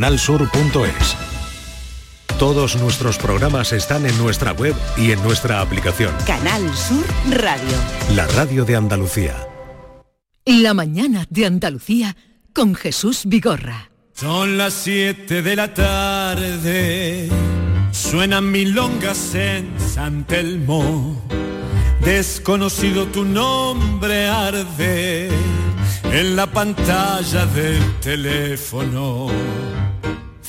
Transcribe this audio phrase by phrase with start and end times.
[0.00, 1.14] Canalsur.es.
[2.38, 6.14] Todos nuestros programas están en nuestra web y en nuestra aplicación.
[6.26, 7.76] Canal Sur Radio.
[8.14, 9.46] La radio de Andalucía.
[10.46, 12.16] La mañana de Andalucía
[12.54, 13.90] con Jesús Vigorra.
[14.14, 17.28] Son las 7 de la tarde,
[17.92, 21.22] suenan milongas en San Telmo.
[22.02, 25.28] Desconocido tu nombre arde
[26.04, 29.28] en la pantalla del teléfono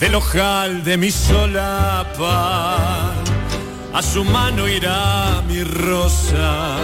[0.02, 3.14] del ojal de mi solapa.
[3.94, 6.78] A su mano irá mi rosa,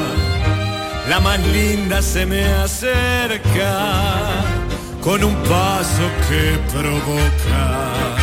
[1.09, 4.43] la más linda se me acerca
[5.01, 8.15] con un paso que provoca.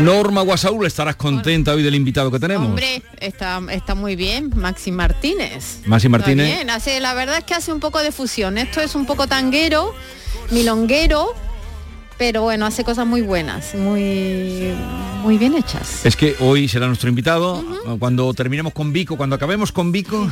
[0.00, 2.66] Norma Guasaúl, estarás contenta hoy del invitado que tenemos.
[2.66, 5.82] Hombre, está, está muy bien, Maxi Martínez.
[5.86, 6.46] Maxi Está Martínez.
[6.46, 8.58] bien, hace, la verdad es que hace un poco de fusión.
[8.58, 9.94] Esto es un poco tanguero,
[10.50, 11.34] milonguero,
[12.18, 14.72] pero bueno, hace cosas muy buenas, muy,
[15.22, 16.04] muy bien hechas.
[16.04, 17.64] Es que hoy será nuestro invitado.
[17.98, 20.30] Cuando terminemos con Vico, cuando acabemos con Vico,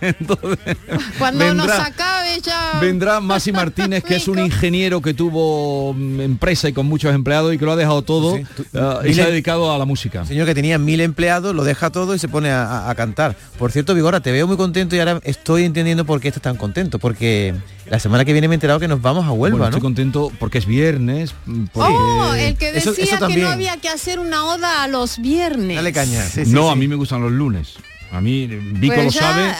[0.00, 0.76] entonces
[1.18, 2.78] Cuando nos acabe ya...
[2.80, 7.54] Vendrá Masi Martínez, que es un ingeniero que tuvo mm, empresa y con muchos empleados
[7.54, 8.38] y que lo ha dejado todo
[8.74, 10.24] ah, y se ha dedicado a la música.
[10.24, 13.36] Señor que tenía mil empleados, lo deja todo y se pone a, cantar.
[13.58, 16.56] Por cierto, Vigora, te veo muy contento y ahora estoy entendiendo por qué estás tan
[16.56, 16.98] contento.
[16.98, 17.54] Porque
[17.86, 19.68] la semana que viene me he enterado que nos vamos a Huelva, Bueno, ¿no?
[19.76, 21.34] estoy contento porque es viernes.
[21.72, 21.92] Porque...
[21.92, 25.76] Oh, el que decía eso que no había que hacer una oda a los viernes.
[25.76, 26.22] Dale caña.
[26.24, 26.68] sí, sí, no, sí.
[26.72, 27.74] a mí me gustan los lunes.
[28.14, 29.52] A mí Vico Pues lo sabe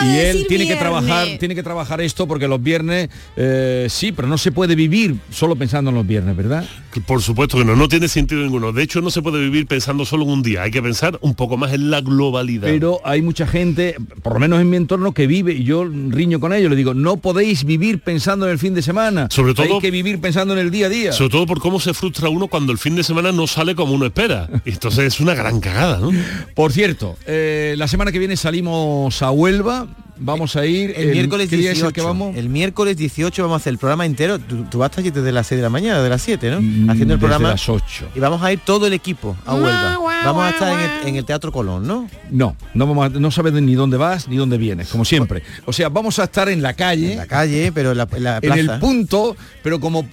[0.00, 4.12] y él decir tiene que trabajar, tiene que trabajar esto porque los viernes eh, sí,
[4.12, 6.64] pero no se puede vivir solo pensando en los viernes, ¿verdad?
[7.06, 8.72] Por supuesto que no, no tiene sentido ninguno.
[8.72, 10.62] De hecho, no se puede vivir pensando solo en un día.
[10.62, 12.68] Hay que pensar un poco más en la globalidad.
[12.68, 16.38] Pero hay mucha gente, por lo menos en mi entorno, que vive y yo riño
[16.40, 16.70] con ellos.
[16.70, 19.28] Le digo, no podéis vivir pensando en el fin de semana.
[19.30, 21.12] Sobre todo- hay que vivir pensando en el día a día.
[21.12, 23.94] Sobre todo por cómo se frustra uno cuando el fin de semana no sale como
[23.94, 24.48] uno espera.
[24.64, 26.10] Y Entonces es una gran cagada, ¿no?
[26.54, 29.86] Por cierto, eh, la semana que viene salimos a Huelva.
[30.24, 31.86] Vamos a ir El, miércoles ¿qué día 18.
[31.86, 32.36] es el que vamos?
[32.36, 34.38] El miércoles 18 vamos a hacer el programa entero.
[34.38, 36.56] Tú, tú vas hasta allí desde las 6 de la mañana, de las 7, ¿no?
[36.58, 37.48] Haciendo el Mm, Desde programa.
[37.50, 38.08] las 8.
[38.14, 39.98] Y vamos a ir todo el equipo a Huelva.
[40.24, 42.08] Vamos a estar en el, en el Teatro Colón, ¿no?
[42.30, 45.42] No, no, vamos a- no sabes ni dónde vas ni dónde vienes, como siempre.
[45.64, 48.22] O sea, vamos a estar en la calle, En la calle, pero en la, en
[48.22, 48.80] la en el plaza.
[48.80, 50.06] punto, pero como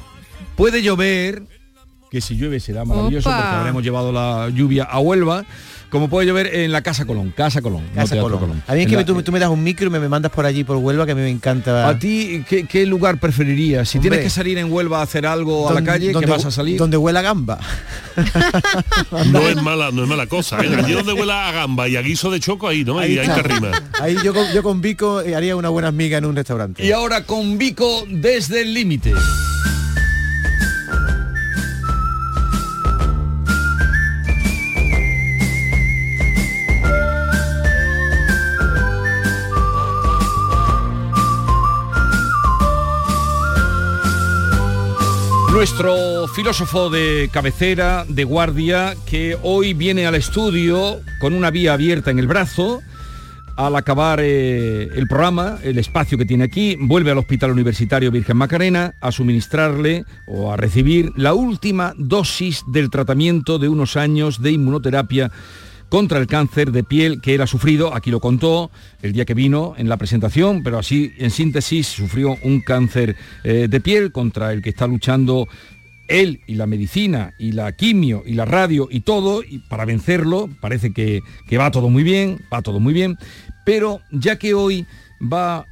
[0.56, 1.44] puede llover,
[2.10, 3.38] que si llueve será maravilloso Opa.
[3.42, 5.46] porque habremos llevado la lluvia a Huelva,
[5.90, 8.62] como puede llover en la Casa Colón, Casa Colón, Casa Teatro Colón.
[8.68, 10.00] A mí es En que la- me- tú, tú me das un micro y me,
[10.00, 11.88] me mandas por allí por Huelva que a mí me encanta.
[11.90, 13.90] ¿A ti qué, qué lugar preferirías?
[13.90, 14.10] Si Hombre.
[14.12, 16.78] tienes que salir en Huelva a hacer algo a la calle, ¿qué vas a salir?
[16.78, 17.60] Donde huela gamba.
[19.32, 20.60] No es mala, no es mala cosa.
[20.64, 20.70] ¿eh?
[20.78, 23.00] Allí donde huela a gamba y a guiso de choco, ahí, ¿no?
[23.00, 23.36] Ahí, hay está.
[23.44, 23.84] que arrimar.
[24.02, 26.86] Ahí yo con, yo con Vico eh, haría una buena amiga en un restaurante.
[26.86, 29.14] Y ahora con Vico desde el límite.
[45.60, 52.12] Nuestro filósofo de cabecera, de guardia, que hoy viene al estudio con una vía abierta
[52.12, 52.82] en el brazo,
[53.58, 58.38] al acabar eh, el programa, el espacio que tiene aquí, vuelve al Hospital Universitario Virgen
[58.38, 64.52] Macarena a suministrarle o a recibir la última dosis del tratamiento de unos años de
[64.52, 65.30] inmunoterapia
[65.90, 68.70] contra el cáncer de piel que él ha sufrido, aquí lo contó
[69.02, 73.68] el día que vino en la presentación, pero así en síntesis sufrió un cáncer eh,
[73.70, 75.48] de piel contra el que está luchando
[76.08, 80.92] él y la medicina y la quimio y la radio y todo, para vencerlo parece
[80.92, 83.18] que, que va todo muy bien, va todo muy bien,
[83.66, 84.86] pero ya que hoy
[85.22, 85.66] va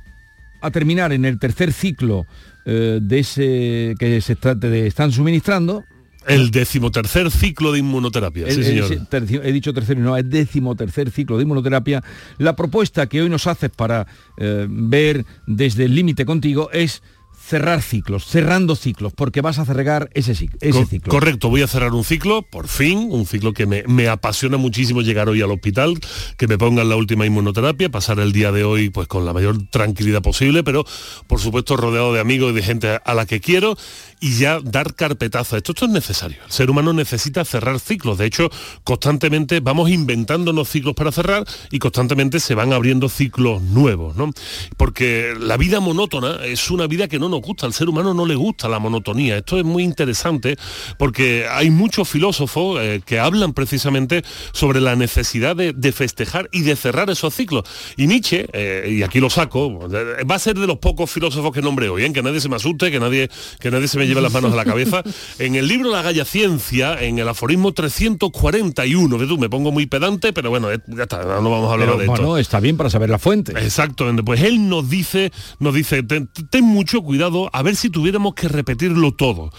[0.61, 2.25] a terminar en el tercer ciclo
[2.65, 5.85] eh, de ese que se está- te están suministrando,
[6.27, 8.91] El decimotercer ciclo de inmunoterapia, sí señor.
[8.91, 12.03] he dicho tercero, y no, es décimo tercer ciclo de inmunoterapia.
[12.37, 14.07] La propuesta que hoy nos haces para
[14.37, 17.01] eh, ver desde el límite contigo es
[17.47, 20.59] cerrar ciclos, cerrando ciclos, porque vas a cerrar ese, ciclo.
[21.07, 25.01] Correcto, voy a cerrar un ciclo, por fin, un ciclo que me, me apasiona muchísimo
[25.01, 25.97] llegar hoy al hospital,
[26.35, 29.65] que me pongan la última inmunoterapia, pasar el día de hoy pues con la mayor
[29.69, 30.83] tranquilidad posible, pero
[31.27, 33.77] por supuesto rodeado de amigos y de gente a la que quiero
[34.19, 35.71] y ya dar carpetazo a esto.
[35.71, 36.37] Esto es necesario.
[36.45, 38.17] El ser humano necesita cerrar ciclos.
[38.17, 38.49] De hecho,
[38.83, 44.31] constantemente vamos inventándonos ciclos para cerrar y constantemente se van abriendo ciclos nuevos, ¿no?
[44.75, 47.65] Porque la vida monótona es una vida que no nos gusta.
[47.65, 49.37] Al ser humano no le gusta la monotonía.
[49.37, 50.57] Esto es muy interesante
[50.97, 56.61] porque hay muchos filósofos eh, que hablan precisamente sobre la necesidad de, de festejar y
[56.61, 57.63] de cerrar esos ciclos.
[57.95, 61.51] Y Nietzsche, eh, y aquí lo saco, eh, va a ser de los pocos filósofos
[61.51, 62.13] que nombre hoy, ¿eh?
[62.13, 63.29] que nadie se me asuste, que nadie,
[63.59, 65.03] que nadie se me me lleve las manos a la cabeza.
[65.39, 69.85] En el libro La Galla Ciencia, en el aforismo 341, que tú me pongo muy
[69.85, 72.21] pedante, pero bueno, ya está, no vamos a hablar Pero, de esto.
[72.21, 73.53] bueno, está bien para saber la fuente.
[73.59, 78.33] Exactamente, pues él nos dice, nos dice, ten, ten mucho cuidado a ver si tuviéramos
[78.33, 79.51] que repetirlo todo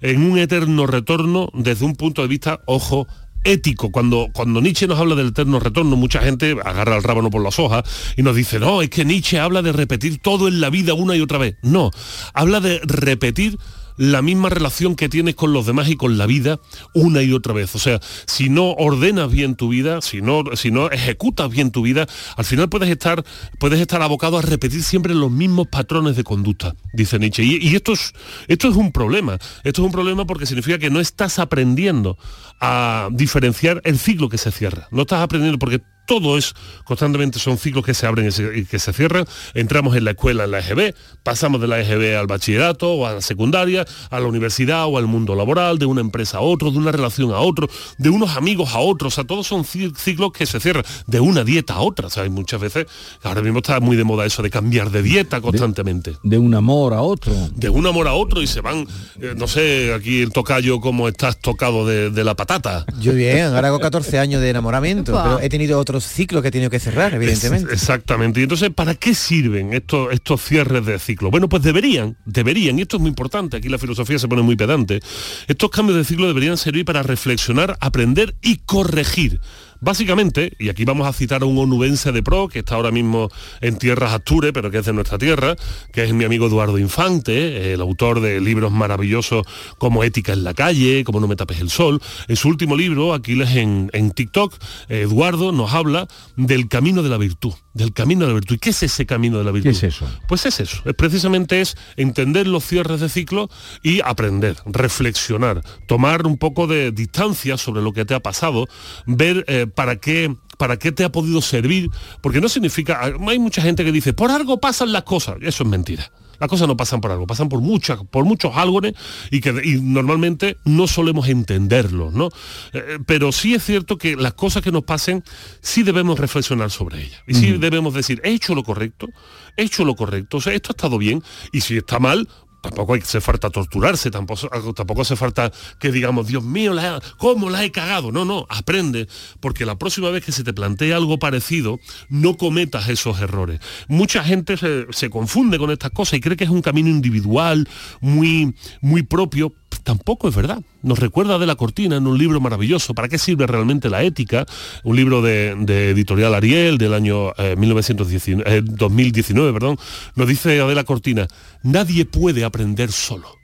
[0.00, 3.06] en un eterno retorno desde un punto de vista, ojo,
[3.46, 3.90] ético.
[3.90, 7.58] Cuando, cuando Nietzsche nos habla del eterno retorno, mucha gente agarra el rábano por las
[7.58, 7.84] hojas
[8.16, 11.16] y nos dice, no, es que Nietzsche habla de repetir todo en la vida una
[11.16, 11.56] y otra vez.
[11.62, 11.90] No,
[12.34, 13.58] habla de repetir
[13.96, 16.60] la misma relación que tienes con los demás y con la vida
[16.94, 17.74] una y otra vez.
[17.74, 21.82] O sea, si no ordenas bien tu vida, si no, si no ejecutas bien tu
[21.82, 22.06] vida,
[22.36, 23.24] al final puedes estar,
[23.58, 27.44] puedes estar abocado a repetir siempre los mismos patrones de conducta, dice Nietzsche.
[27.44, 28.12] Y, y esto, es,
[28.48, 29.38] esto es un problema.
[29.64, 32.18] Esto es un problema porque significa que no estás aprendiendo
[32.60, 34.88] a diferenciar el ciclo que se cierra.
[34.90, 36.54] No estás aprendiendo porque todo es
[36.84, 39.24] constantemente son ciclos que se abren y, se, y que se cierran.
[39.54, 43.14] Entramos en la escuela, en la EGB, pasamos de la EGB al bachillerato o a
[43.14, 46.78] la secundaria, a la universidad o al mundo laboral, de una empresa a otro, de
[46.78, 47.68] una relación a otro,
[47.98, 49.12] de unos amigos a otros.
[49.12, 52.06] O sea, todos son ci- ciclos que se cierran, de una dieta a otra.
[52.06, 52.86] O sea, hay muchas veces,
[53.22, 56.16] ahora mismo está muy de moda eso de cambiar de dieta constantemente.
[56.22, 57.32] De un amor a otro.
[57.54, 58.86] De un amor a otro y se van,
[59.20, 62.84] eh, no sé, aquí el tocayo como estás tocado de, de la patata.
[63.00, 66.50] Yo bien, ahora hago 14 años de enamoramiento, pero he tenido otros ciclos que he
[66.50, 67.72] tenido que cerrar, evidentemente.
[67.74, 68.40] Es- exactamente.
[68.40, 71.30] Y entonces, ¿para qué sirven estos, estos cierres de ciclo?
[71.30, 74.56] Bueno, pues deberían, deberían, y esto es muy importante, aquí la filosofía se pone muy
[74.56, 75.00] pedante,
[75.48, 79.40] estos cambios de ciclo deberían servir para reflexionar, aprender y corregir.
[79.80, 83.28] Básicamente, y aquí vamos a citar a un onubense de pro, que está ahora mismo
[83.60, 85.56] en tierras Asture, pero que es de nuestra tierra,
[85.92, 89.46] que es mi amigo Eduardo Infante, el autor de libros maravillosos
[89.78, 92.00] como Ética en la calle, como No me tapes el sol.
[92.28, 94.54] En su último libro, Aquiles en, en TikTok,
[94.88, 98.56] Eduardo nos habla del camino de la virtud, del camino de la virtud.
[98.56, 99.70] ¿Y qué es ese camino de la virtud?
[99.70, 100.06] ¿Qué es eso?
[100.28, 103.48] Pues es eso, es precisamente es entender los cierres de ciclo
[103.82, 108.66] y aprender, reflexionar, tomar un poco de distancia sobre lo que te ha pasado,
[109.06, 111.90] ver eh, para qué para qué te ha podido servir,
[112.22, 115.68] porque no significa, hay mucha gente que dice, por algo pasan las cosas, eso es
[115.68, 116.10] mentira.
[116.38, 118.94] Las cosas no pasan por algo, pasan por muchas, por muchos álgones
[119.30, 122.28] y que y normalmente no solemos entenderlos, ¿no?
[122.72, 125.24] Eh, pero sí es cierto que las cosas que nos pasen
[125.60, 127.22] sí debemos reflexionar sobre ellas.
[127.26, 129.08] Y sí debemos decir, he hecho lo correcto,
[129.56, 131.22] he hecho lo correcto, o sea, esto ha estado bien,
[131.52, 132.28] y si está mal,
[132.66, 136.74] tampoco hace falta torturarse, tampoco, tampoco hace falta que digamos, Dios mío,
[137.18, 138.12] ¿cómo la he cagado?
[138.12, 139.08] No, no, aprende,
[139.40, 141.78] porque la próxima vez que se te plantee algo parecido,
[142.08, 143.60] no cometas esos errores.
[143.88, 147.68] Mucha gente se, se confunde con estas cosas y cree que es un camino individual,
[148.00, 149.52] muy, muy propio.
[149.86, 150.60] Tampoco es verdad.
[150.82, 152.92] Nos recuerda de la cortina en un libro maravilloso.
[152.92, 154.44] ¿Para qué sirve realmente la ética?
[154.82, 159.78] Un libro de, de editorial Ariel del año eh, 1919, eh, 2019, perdón.
[160.16, 161.28] Nos dice Adela Cortina,
[161.62, 163.38] nadie puede aprender solo.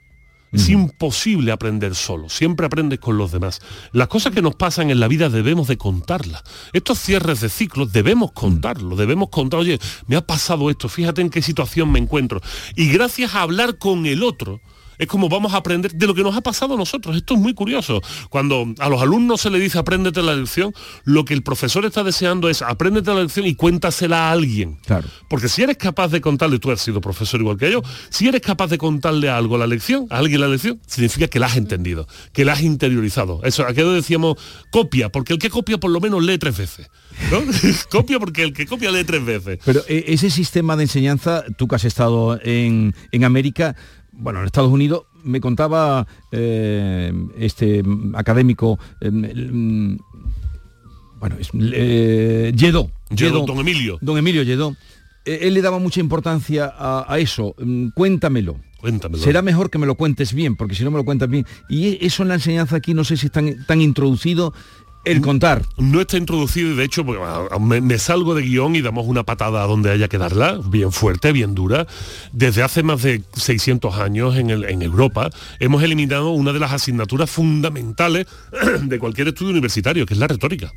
[0.51, 3.59] Es imposible aprender solo, siempre aprendes con los demás.
[3.91, 6.43] Las cosas que nos pasan en la vida debemos de contarlas.
[6.73, 11.31] Estos cierres de ciclos debemos contarlo, debemos contar, oye, me ha pasado esto, fíjate en
[11.31, 12.39] qué situación me encuentro.
[12.75, 14.61] Y gracias a hablar con el otro,
[14.97, 17.15] es como vamos a aprender de lo que nos ha pasado a nosotros.
[17.15, 18.01] Esto es muy curioso.
[18.29, 20.73] Cuando a los alumnos se le dice apréndete la lección,
[21.03, 24.77] lo que el profesor está deseando es apréndete la lección y cuéntasela a alguien.
[24.85, 25.07] Claro.
[25.29, 28.41] Porque si eres capaz de contarle, tú has sido profesor igual que yo, si eres
[28.41, 31.57] capaz de contarle a algo la lección, a alguien la lección, significa que la has
[31.57, 33.41] entendido, que la has interiorizado.
[33.43, 34.37] Eso, aquello decíamos
[34.71, 36.89] copia, porque el que copia por lo menos lee tres veces.
[37.31, 37.41] ¿no?
[37.89, 39.59] copia porque el que copia lee tres veces.
[39.63, 43.75] Pero eh, ese sistema de enseñanza, tú que has estado en, en América,
[44.13, 49.97] bueno, en Estados Unidos, me contaba eh, este académico, eh, mm,
[51.19, 53.97] bueno, es, eh, Lledó, Lledó, Lledó, don Emilio.
[54.01, 54.75] Don Emilio Lledó.
[55.25, 57.55] Eh, él le daba mucha importancia a, a eso.
[57.57, 58.57] Mm, Cuéntamelo.
[58.81, 59.23] Cuéntamelo.
[59.23, 61.45] Será mejor que me lo cuentes bien, porque si no me lo cuentas bien.
[61.69, 64.53] Y e- eso en la enseñanza aquí no sé si está tan introducido
[65.05, 65.63] el contar.
[65.77, 67.19] No está introducido y de hecho pues,
[67.59, 71.31] me salgo de guion y damos una patada a donde haya que darla, bien fuerte,
[71.31, 71.87] bien dura.
[72.31, 75.29] Desde hace más de 600 años en, el- en Europa
[75.59, 78.27] hemos eliminado una de las asignaturas fundamentales
[78.83, 80.73] de cualquier estudio universitario, que es la retórica.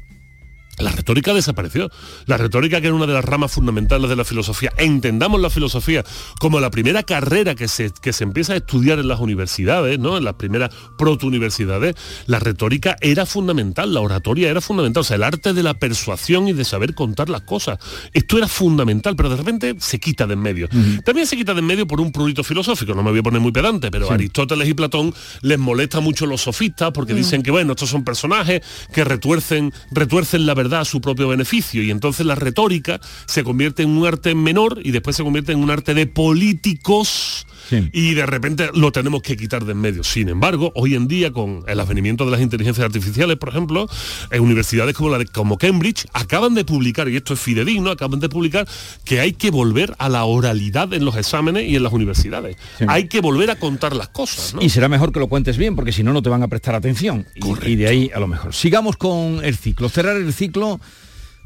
[0.78, 1.90] La retórica desapareció.
[2.26, 4.72] La retórica que era una de las ramas fundamentales de la filosofía.
[4.76, 6.04] Entendamos la filosofía
[6.38, 10.18] como la primera carrera que se, que se empieza a estudiar en las universidades, ¿no?
[10.18, 11.94] En las primeras proto-universidades.
[12.26, 15.00] La retórica era fundamental, la oratoria era fundamental.
[15.00, 17.78] O sea, el arte de la persuasión y de saber contar las cosas.
[18.12, 20.68] Esto era fundamental, pero de repente se quita de en medio.
[21.04, 22.94] También se quita de en medio por un prurito filosófico.
[22.94, 26.42] No me voy a poner muy pedante, pero Aristóteles y Platón les molesta mucho los
[26.42, 28.60] sofistas porque dicen que, bueno, estos son personajes
[28.92, 33.82] que retuercen, retuercen la verdad a su propio beneficio y entonces la retórica se convierte
[33.82, 37.46] en un arte menor y después se convierte en un arte de políticos
[37.92, 40.04] y de repente lo tenemos que quitar de en medio.
[40.04, 43.88] Sin embargo, hoy en día, con el advenimiento de las inteligencias artificiales, por ejemplo,
[44.30, 48.20] en universidades como la de como Cambridge acaban de publicar, y esto es fidedigno, acaban
[48.20, 48.66] de publicar
[49.04, 52.56] que hay que volver a la oralidad en los exámenes y en las universidades.
[52.88, 54.54] Hay que volver a contar las cosas.
[54.60, 56.74] Y será mejor que lo cuentes bien, porque si no, no te van a prestar
[56.74, 57.26] atención.
[57.34, 58.54] Y, y de ahí a lo mejor.
[58.54, 59.88] Sigamos con el ciclo.
[59.88, 60.80] Cerrar el ciclo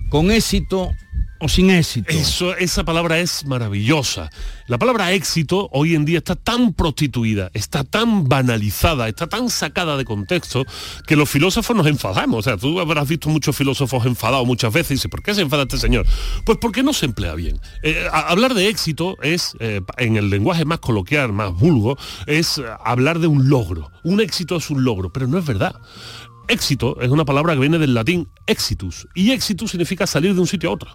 [0.09, 0.93] con éxito
[1.41, 2.11] o sin éxito.
[2.13, 4.31] Eso, esa palabra es maravillosa.
[4.67, 9.97] La palabra éxito hoy en día está tan prostituida, está tan banalizada, está tan sacada
[9.97, 10.65] de contexto
[11.07, 12.41] que los filósofos nos enfadamos.
[12.41, 15.41] O sea, tú habrás visto muchos filósofos enfadados muchas veces y dices, ¿por qué se
[15.41, 16.07] enfada este señor?
[16.45, 17.59] Pues porque no se emplea bien.
[17.83, 22.65] Eh, hablar de éxito es, eh, en el lenguaje más coloquial, más vulgo, es eh,
[22.85, 23.91] hablar de un logro.
[24.05, 25.75] Un éxito es un logro, pero no es verdad
[26.51, 30.47] éxito es una palabra que viene del latín exitus y exitus significa salir de un
[30.47, 30.91] sitio a otro.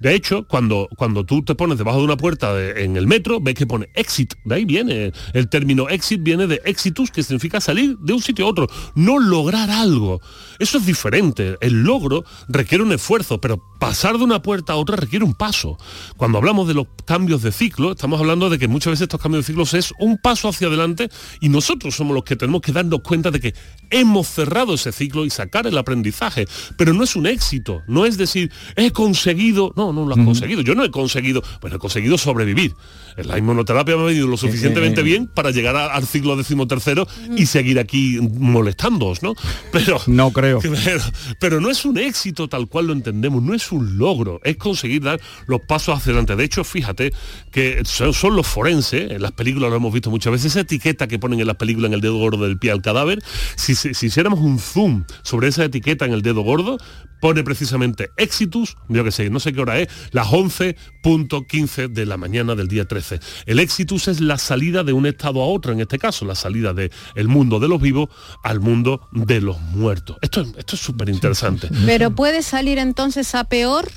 [0.00, 3.54] De hecho, cuando, cuando tú te pones debajo de una puerta en el metro, ves
[3.54, 4.34] que pone exit.
[4.44, 5.12] De ahí viene.
[5.34, 8.68] El término exit viene de exitus, que significa salir de un sitio a otro.
[8.94, 10.20] No lograr algo.
[10.58, 11.56] Eso es diferente.
[11.60, 15.76] El logro requiere un esfuerzo, pero pasar de una puerta a otra requiere un paso.
[16.16, 19.44] Cuando hablamos de los cambios de ciclo, estamos hablando de que muchas veces estos cambios
[19.44, 21.08] de ciclos es un paso hacia adelante
[21.40, 23.54] y nosotros somos los que tenemos que darnos cuenta de que
[23.90, 26.46] hemos cerrado ese ciclo y sacar el aprendizaje.
[26.76, 27.82] Pero no es un éxito.
[27.86, 29.72] No es decir, he conseguido.
[29.76, 30.62] No, no, lo has conseguido.
[30.62, 32.74] Yo no he conseguido, bueno, he conseguido sobrevivir.
[33.16, 37.78] La inmunoterapia me ha venido lo suficientemente bien para llegar al ciclo decimotercero y seguir
[37.78, 39.34] aquí molestándoos, ¿no?
[39.72, 40.60] Pero no creo.
[41.40, 45.02] Pero, no es un éxito tal cual lo entendemos, no es un logro, es conseguir
[45.02, 46.36] dar los pasos hacia adelante.
[46.36, 47.12] De hecho, fíjate
[47.50, 51.18] que son, los forenses, en las películas lo hemos visto muchas veces, esa etiqueta que
[51.18, 53.22] ponen en las películas en el dedo gordo del pie al cadáver,
[53.56, 54.79] si, si, si hiciéramos un zoom
[55.22, 56.78] sobre esa etiqueta en el dedo gordo,
[57.20, 62.16] pone precisamente Exitus, yo que sé, no sé qué hora es, las 11.15 de la
[62.16, 63.20] mañana del día 13.
[63.46, 66.72] El Exitus es la salida de un estado a otro, en este caso, la salida
[66.72, 68.08] del el mundo de los vivos
[68.42, 70.16] al mundo de los muertos.
[70.22, 71.68] Esto, esto es súper interesante.
[71.86, 73.88] Pero puede salir entonces a peor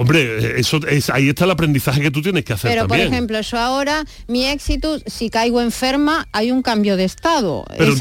[0.00, 2.70] Hombre, eso es, ahí está el aprendizaje que tú tienes que hacer.
[2.70, 7.64] Pero por ejemplo, yo ahora, mi éxito, si caigo enferma, hay un cambio de estado.
[7.76, 7.94] Pero,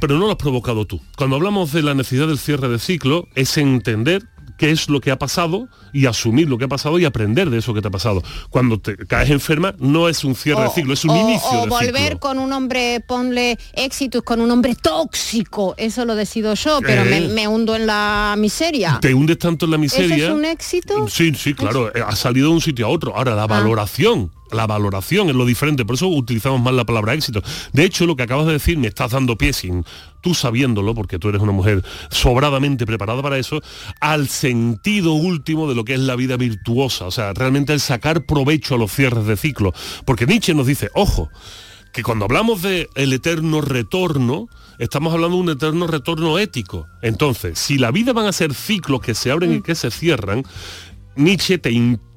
[0.00, 1.00] pero no lo has provocado tú.
[1.16, 4.24] Cuando hablamos de la necesidad del cierre de ciclo, es entender
[4.56, 7.58] qué es lo que ha pasado y asumir lo que ha pasado y aprender de
[7.58, 8.22] eso que te ha pasado.
[8.50, 12.18] Cuando te caes enferma no es un cierre de ciclo, es un inicio o volver
[12.18, 17.42] con un hombre, ponle éxitos con un hombre tóxico, eso lo decido yo, pero me,
[17.42, 17.48] eh.
[17.48, 18.98] hundo en la miseria.
[19.00, 20.16] Te hundes tanto en la miseria.
[20.16, 21.08] ¿Eso es un éxito?
[21.08, 23.16] Sí, sí, claro, ha salido de un sitio a otro.
[23.16, 23.46] Ahora, la ah.
[23.46, 27.42] valoración la valoración es lo diferente, por eso utilizamos más la palabra éxito.
[27.72, 29.84] De hecho, lo que acabas de decir me estás dando pie sin
[30.20, 33.60] tú sabiéndolo, porque tú eres una mujer sobradamente preparada para eso,
[34.00, 38.24] al sentido último de lo que es la vida virtuosa, o sea, realmente el sacar
[38.24, 39.74] provecho a los cierres de ciclo.
[40.06, 41.28] Porque Nietzsche nos dice, ojo,
[41.92, 46.88] que cuando hablamos de el eterno retorno, estamos hablando de un eterno retorno ético.
[47.02, 50.42] Entonces, si la vida van a ser ciclos que se abren y que se cierran,
[51.16, 51.70] Nietzsche te,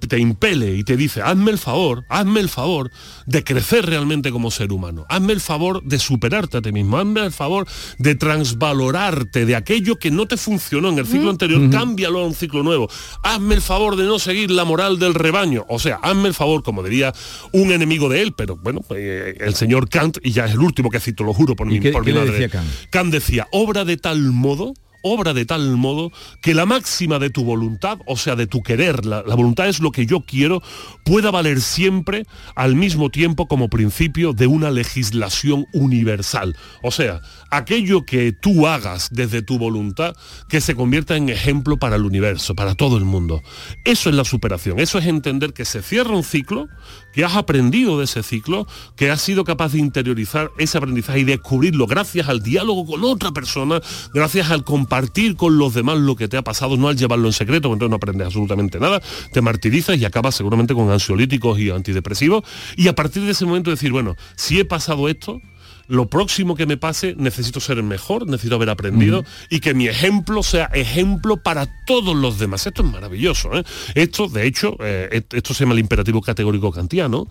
[0.08, 2.92] te, impele y te dice, hazme el favor, hazme el favor
[3.26, 7.26] de crecer realmente como ser humano, hazme el favor de superarte a ti mismo, hazme
[7.26, 7.68] el favor
[8.00, 12.34] de transvalorarte de aquello que no te funcionó en el ciclo anterior, cámbialo a un
[12.34, 12.90] ciclo nuevo,
[13.24, 16.64] hazme el favor de no seguir la moral del rebaño, o sea, hazme el favor,
[16.64, 17.14] como diría
[17.52, 20.90] un enemigo de él, pero bueno, eh, el señor Kant, y ya es el último
[20.90, 22.68] que cito, lo juro por, mi, por mi madre, decía Kant?
[22.90, 26.12] Kant decía, obra de tal modo obra de tal modo
[26.42, 29.92] que la máxima de tu voluntad, o sea, de tu querer, la, voluntad es lo
[29.92, 30.62] que yo quiero,
[31.04, 32.26] pueda valer siempre
[32.56, 36.56] al mismo tiempo como principio de una legislación universal.
[36.82, 40.16] O sea, aquello que tú hagas desde tu voluntad
[40.50, 43.42] que se convierta en ejemplo para el universo, para todo el mundo.
[43.86, 46.68] Eso es la superación, eso es entender que se cierra un ciclo,
[47.14, 51.24] que has aprendido de ese ciclo, que has sido capaz de interiorizar ese aprendizaje y
[51.24, 53.82] descubrirlo gracias al diálogo con otra persona,
[54.14, 57.34] gracias al compartir con los demás lo que te ha pasado, no al llevarlo en
[57.34, 59.02] secreto, entonces no aprendes absolutamente nada,
[59.34, 62.46] te martirizas y acabas seguramente con ansiolíticos y antidepresivos,
[62.78, 65.42] y a partir de ese momento decir, bueno, si he pasado esto,
[65.88, 69.88] lo próximo que me pase necesito ser el mejor, necesito haber aprendido y que mi
[69.88, 72.68] ejemplo sea ejemplo para todos los demás.
[72.68, 73.58] Esto es maravilloso.
[73.58, 73.64] ¿eh?
[73.96, 77.28] Esto, de hecho, eh, esto se llama el imperativo categórico kantiano,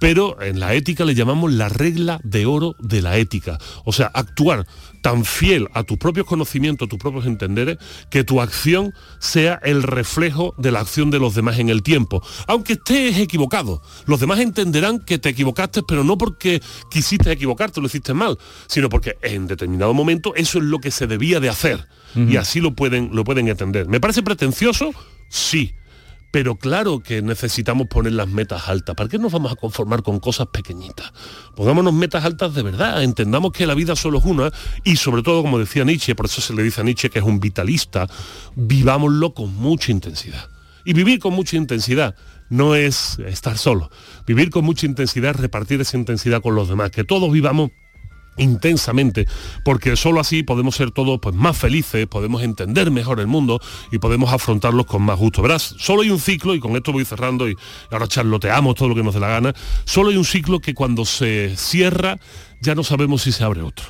[0.00, 3.58] pero en la ética le llamamos la regla de oro de la ética.
[3.84, 4.66] O sea, actuar
[5.00, 7.78] tan fiel a tus propios conocimientos, a tus propios entenderes,
[8.10, 12.22] que tu acción sea el reflejo de la acción de los demás en el tiempo.
[12.46, 17.86] Aunque estés equivocado, los demás entenderán que te equivocaste, pero no porque quisiste equivocarte, lo
[17.86, 21.86] hiciste mal, sino porque en determinado momento eso es lo que se debía de hacer.
[22.16, 23.86] Y así lo pueden, lo pueden entender.
[23.86, 24.90] ¿Me parece pretencioso?
[25.28, 25.74] Sí
[26.30, 28.94] pero claro que necesitamos poner las metas altas.
[28.94, 31.12] ¿Para qué nos vamos a conformar con cosas pequeñitas?
[31.56, 34.50] Pongámonos metas altas de verdad, entendamos que la vida solo es una
[34.84, 37.24] y sobre todo, como decía Nietzsche, por eso se le dice a Nietzsche que es
[37.24, 38.06] un vitalista,
[38.54, 40.48] vivámoslo con mucha intensidad.
[40.84, 42.14] Y vivir con mucha intensidad
[42.48, 43.90] no es estar solo.
[44.26, 47.70] Vivir con mucha intensidad repartir esa intensidad con los demás, que todos vivamos
[48.40, 49.26] intensamente,
[49.64, 53.60] porque solo así podemos ser todos pues, más felices, podemos entender mejor el mundo
[53.92, 55.42] y podemos afrontarlos con más gusto.
[55.42, 57.56] Verás, solo hay un ciclo, y con esto voy cerrando y
[57.90, 59.54] ahora charloteamos todo lo que nos dé la gana,
[59.84, 62.18] solo hay un ciclo que cuando se cierra
[62.60, 63.86] ya no sabemos si se abre otro,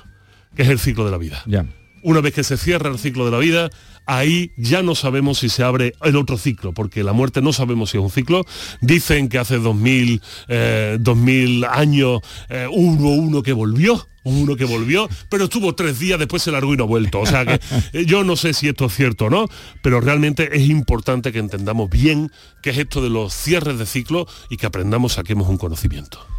[0.54, 1.42] que es el ciclo de la vida.
[1.47, 1.66] Ya.
[2.02, 3.71] Una vez que se cierra el ciclo de la vida,
[4.07, 7.90] ahí ya no sabemos si se abre el otro ciclo, porque la muerte no sabemos
[7.90, 8.45] si es un ciclo.
[8.80, 15.08] Dicen que hace 2000, eh, 2000 años eh, hubo uno que volvió, uno que volvió,
[15.28, 17.20] pero estuvo tres días, después se largó y no ha vuelto.
[17.20, 17.60] O sea que
[17.92, 19.46] eh, yo no sé si esto es cierto o no,
[19.82, 22.30] pero realmente es importante que entendamos bien
[22.62, 26.29] qué es esto de los cierres de ciclo y que aprendamos, saquemos un conocimiento.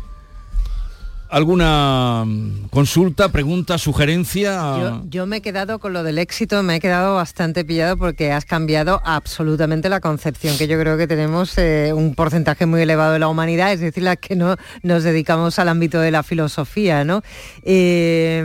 [1.32, 4.52] ¿Alguna mm, consulta, pregunta, sugerencia?
[4.78, 8.34] Yo, yo me he quedado con lo del éxito, me he quedado bastante pillado porque
[8.34, 13.14] has cambiado absolutamente la concepción que yo creo que tenemos eh, un porcentaje muy elevado
[13.14, 17.06] de la humanidad, es decir, la que no nos dedicamos al ámbito de la filosofía,
[17.06, 17.22] ¿no?
[17.64, 18.44] Eh,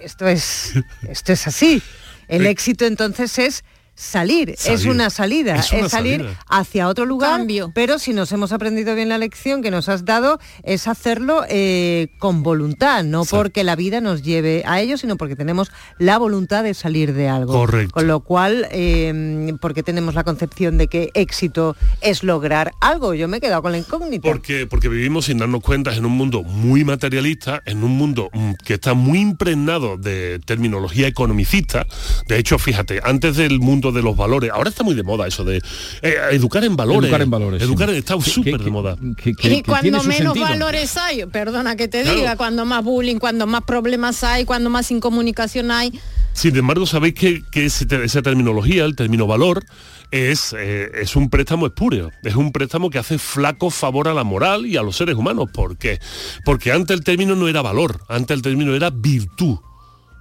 [0.00, 0.74] esto es
[1.08, 1.82] esto es así.
[2.28, 3.64] El éxito entonces es
[3.96, 6.40] Salir, es una salida, Es salir salida.
[6.48, 7.70] hacia otro lugar, Cambio.
[7.74, 12.08] pero si nos hemos aprendido bien la lección que nos has dado, es hacerlo eh,
[12.18, 13.36] con voluntad, no Exacto.
[13.42, 17.28] porque la vida nos lleve a ello, sino porque tenemos la voluntad de salir de
[17.28, 17.52] algo.
[17.52, 17.92] Correcto.
[17.94, 23.14] Con lo cual, eh, porque tenemos la concepción de que éxito es lograr algo.
[23.14, 24.28] Yo me he quedado con la incógnita.
[24.28, 28.52] Porque, porque vivimos sin darnos cuenta en un mundo muy materialista, en un mundo mm,
[28.64, 31.86] que está muy impregnado de terminología economicista.
[32.26, 35.44] De hecho, fíjate, antes del mundo de los valores, ahora está muy de moda eso
[35.44, 35.58] de
[36.02, 37.04] eh, educar en valores.
[37.04, 37.66] Educar en valores, sí.
[37.68, 38.96] Educar en- está súper de moda.
[39.22, 40.44] que- que- y cuando menos sentido.
[40.46, 42.18] valores hay, perdona que te Claro.
[42.18, 45.92] diga, cuando más bullying, cuando más problemas hay, cuando más incomunicación hay,
[46.32, 49.64] Sin embargo, sabéis que, que esa terminología, el término valor,
[50.10, 52.10] es, eh, es un préstamo espúreo.
[52.24, 55.48] Es un préstamo que hace flaco favor a la moral y a los seres humanos.
[55.54, 56.00] ¿Por qué?
[56.44, 59.58] Porque antes el término no era valor, antes el término era virtud.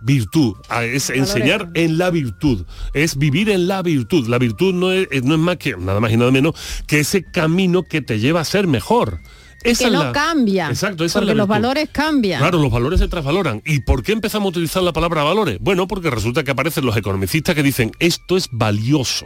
[0.06, 4.28] Virtud, es enseñar en la virtud, es vivir en la virtud.
[4.28, 6.56] La virtud no es, no es más que, nada más y nada menos,
[6.88, 9.20] que ese camino que te lleva a ser mejor.
[9.64, 12.42] Esa que es no la- cambia, Exacto, esa es porque la los valores cambian.
[12.42, 13.62] Claro, los valores se trasvaloran.
[13.66, 15.58] ¿Y por qué empezamos a utilizar la palabra valores?
[15.62, 19.26] Bueno, porque resulta que aparecen los economicistas que dicen esto es valioso.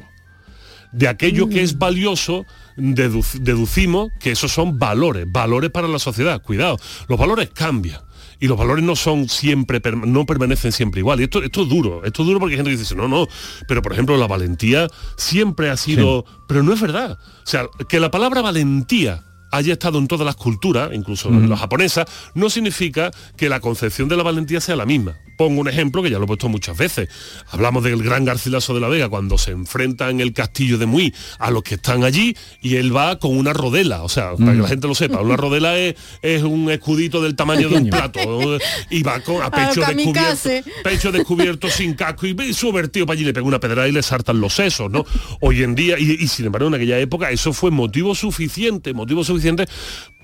[0.91, 1.65] De aquello que Mm.
[1.65, 2.45] es valioso,
[2.77, 6.41] dedu- deducimos que esos son valores, valores para la sociedad.
[6.41, 6.77] Cuidado,
[7.09, 7.99] los valores cambian.
[8.39, 11.19] Y los valores no son siempre, no permanecen siempre igual.
[11.19, 13.27] Y esto, esto es duro, esto es duro porque hay gente que dice, no, no,
[13.67, 17.19] pero por ejemplo la valentía siempre ha sido, pero no es verdad.
[17.21, 21.57] O sea, que la palabra valentía haya estado en todas las culturas, incluso en la
[21.57, 25.17] japonesa, no significa que la concepción de la valentía sea la misma.
[25.37, 27.09] Pongo un ejemplo que ya lo he puesto muchas veces.
[27.51, 31.13] Hablamos del gran Garcilaso de la Vega cuando se enfrenta en el castillo de Muy
[31.37, 34.61] a los que están allí y él va con una rodela, o sea, para que
[34.61, 38.57] la gente lo sepa, una rodela es, es un escudito del tamaño de un plato
[38.89, 43.17] y va con a pecho descubierto, pecho descubierto sin casco y ve su vertido para
[43.17, 45.05] allí le pega una pedrada y le saltan los sesos, ¿no?
[45.39, 49.23] Hoy en día, y, y sin embargo en aquella época eso fue motivo suficiente, motivo
[49.23, 49.65] suficiente suficiente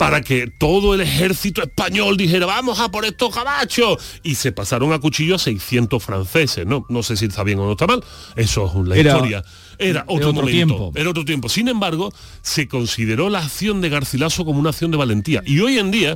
[0.03, 4.19] para que todo el ejército español dijera, vamos a por estos cabachos.
[4.21, 6.85] Y se pasaron a cuchillo a 600 franceses, ¿no?
[6.89, 8.03] No sé si está bien o no está mal,
[8.35, 9.43] eso es la Era- historia.
[9.79, 10.91] Era otro, otro momento, tiempo.
[10.95, 11.49] era otro tiempo.
[11.49, 12.13] Sin embargo,
[12.43, 15.41] se consideró la acción de Garcilaso como una acción de valentía.
[15.47, 16.15] Y hoy en día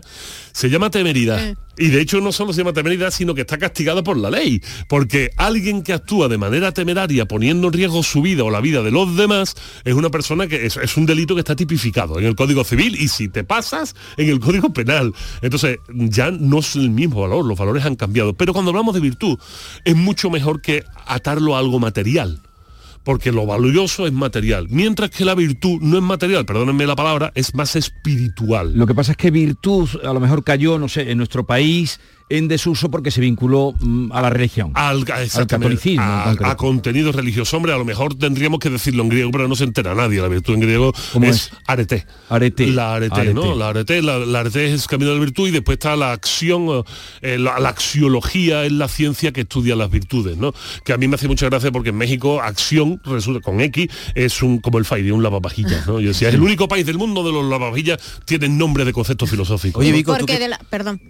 [0.52, 1.44] se llama temeridad.
[1.44, 1.56] Eh.
[1.80, 4.62] Y de hecho no solo se llama temeridad, sino que está castigada por la ley.
[4.88, 8.84] Porque alguien que actúa de manera temeraria poniendo en riesgo su vida o la vida
[8.84, 12.26] de los demás es una persona que es, es un delito que está tipificado en
[12.26, 13.44] el Código Civil y si te
[14.18, 15.14] en el Código Penal.
[15.42, 18.34] Entonces ya no es el mismo valor, los valores han cambiado.
[18.34, 19.38] Pero cuando hablamos de virtud
[19.84, 22.42] es mucho mejor que atarlo a algo material
[23.08, 27.32] porque lo valioso es material, mientras que la virtud no es material, perdónenme la palabra,
[27.36, 28.74] es más espiritual.
[28.78, 32.02] Lo que pasa es que virtud a lo mejor cayó, no sé, en nuestro país
[32.30, 34.72] en desuso porque se vinculó mm, a la religión.
[34.74, 36.52] Al, exactamente, catolicismo en a, concreto.
[36.52, 37.56] a contenido religioso.
[37.58, 40.22] Hombre, a lo mejor tendríamos que decirlo en griego, pero no se entera nadie.
[40.22, 41.52] La virtud en griego ¿Cómo es, es?
[41.68, 42.06] arete.
[42.30, 42.68] Arete.
[42.68, 43.34] La arete, Arete.
[43.34, 43.56] ¿no?
[43.56, 46.84] La arete, la, la arete es camino de la virtud y después está la acción,
[47.22, 50.54] eh, la, la axiología es la ciencia que estudia las virtudes, ¿no?
[50.84, 54.42] Que a mí me hace mucha gracia porque en México acción resulta con X es
[54.42, 56.00] un como el Fairy, un lavavajillas, ¿no?
[56.00, 59.30] Yo decía, es el único país del mundo de los lavavajillas tienen nombre de conceptos
[59.30, 59.80] filosóficos.
[59.82, 59.92] Oye.
[59.92, 61.02] Vico, tú porque que- de la, perdón,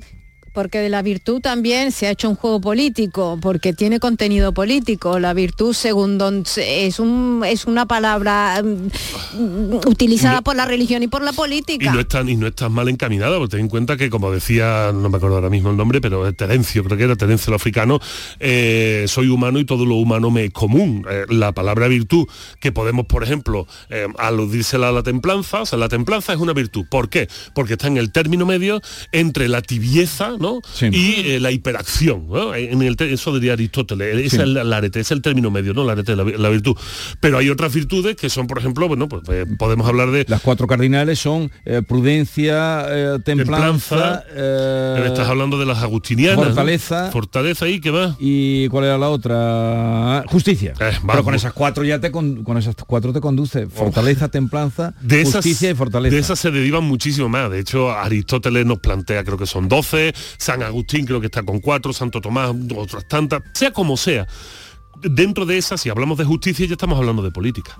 [0.57, 5.19] porque de la virtud también se ha hecho un juego político, porque tiene contenido político.
[5.19, 11.07] La virtud, según don, es, un, es una palabra mm, utilizada por la religión y
[11.07, 11.85] por la política.
[11.85, 14.91] Y no están y no estás mal encaminada, porque ten en cuenta que como decía,
[14.95, 17.99] no me acuerdo ahora mismo el nombre, pero Terencio, creo que era Terencio el africano,
[18.39, 21.05] eh, soy humano y todo lo humano me es común.
[21.07, 22.25] Eh, la palabra virtud,
[22.59, 26.53] que podemos, por ejemplo, eh, aludírsela a la templanza, o sea, la templanza es una
[26.53, 26.87] virtud.
[26.89, 27.27] ¿Por qué?
[27.53, 30.46] Porque está en el término medio entre la tibieza, ¿no?
[30.81, 32.27] Y eh, la hiperacción.
[32.55, 35.83] En el, eso diría Aristóteles, es el, arete, es el término medio, ¿no?
[35.83, 36.75] La arete, la, la, virtud.
[37.19, 40.25] Pero hay otras virtudes que son, por ejemplo, bueno, pues eh, podemos hablar de...
[40.27, 42.85] Las cuatro cardinales son eh, prudencia,
[43.23, 44.23] templanza...
[45.05, 46.45] estás hablando de las agustinianas.
[46.45, 47.11] Fortaleza.
[47.11, 48.15] Fortaleza y ¿qué va?
[48.19, 50.23] ¿Y cuál era la otra?
[50.27, 50.73] Justicia.
[50.77, 53.67] Pero con esas cuatro ya te con, esas cuatro te conduce.
[53.67, 56.15] Fortaleza, templanza, de justicia y fortaleza.
[56.15, 57.49] De esas se derivan muchísimo más.
[57.51, 61.59] De hecho, Aristóteles nos plantea, creo que son 12, San Agustín creo que está con
[61.59, 64.27] cuatro, Santo Tomás, otras tantas, sea como sea.
[65.01, 67.77] Dentro de esas, si hablamos de justicia, ya estamos hablando de política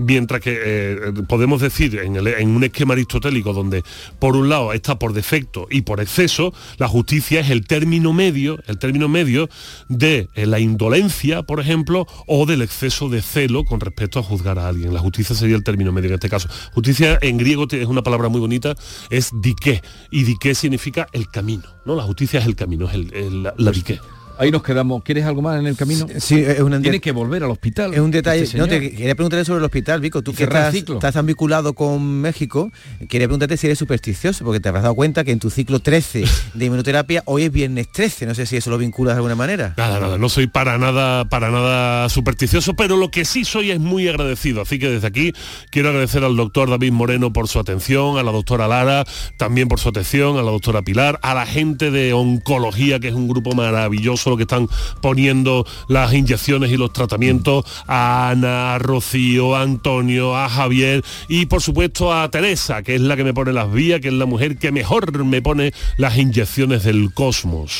[0.00, 2.16] mientras que eh, podemos decir en,
[2.56, 3.82] un esquema aristotélico donde
[4.18, 8.58] por un lado está por defecto y por exceso, la justicia es el término medio,
[8.66, 9.48] el término medio
[9.88, 14.58] de eh, la indolencia, por ejemplo, o del exceso de celo con respecto a juzgar
[14.58, 14.94] a alguien.
[14.94, 16.48] La justicia sería el término medio en este caso.
[16.72, 18.74] Justicia en griego es una palabra muy bonita,
[19.10, 21.96] es dique, y dique significa el camino, ¿no?
[21.96, 24.00] La justicia es el camino, es la, la dique.
[24.38, 25.02] Ahí nos quedamos.
[25.02, 26.06] ¿Quieres algo más en el camino?
[26.18, 27.94] Sí, es una Tiene que volver al hospital.
[27.94, 28.42] Es un detalle.
[28.42, 30.22] Este no, te quería preguntarle sobre el hospital, Vico.
[30.22, 32.70] Tú que estás, estás, tan vinculado con México,
[33.08, 36.24] quería preguntarte si eres supersticioso, porque te habrás dado cuenta que en tu ciclo 13
[36.54, 38.26] de inmunoterapia hoy es viernes 13.
[38.26, 39.74] No sé si eso lo vinculas de alguna manera.
[39.76, 40.18] Nada, nada.
[40.18, 44.62] No soy para nada, para nada supersticioso, pero lo que sí soy es muy agradecido.
[44.62, 45.32] Así que desde aquí
[45.70, 49.04] quiero agradecer al doctor David Moreno por su atención, a la doctora Lara
[49.36, 53.14] también por su atención, a la doctora Pilar, a la gente de oncología, que es
[53.14, 54.68] un grupo maravilloso lo que están
[55.00, 61.46] poniendo las inyecciones y los tratamientos, a Ana, a Rocío, a Antonio, a Javier y
[61.46, 64.26] por supuesto a Teresa, que es la que me pone las vías, que es la
[64.26, 67.72] mujer que mejor me pone las inyecciones del cosmos.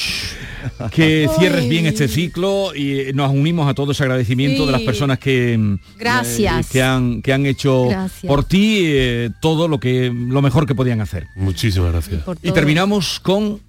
[0.92, 5.18] Que cierres bien este ciclo y nos unimos a todo ese agradecimiento de las personas
[5.18, 6.66] que, mm, Gracias.
[6.66, 7.88] Eh, que, han, que han hecho
[8.26, 11.26] por ti eh, todo lo, que, lo mejor que podían hacer.
[11.37, 12.22] Muchísimas gracias.
[12.42, 13.61] y terminamos con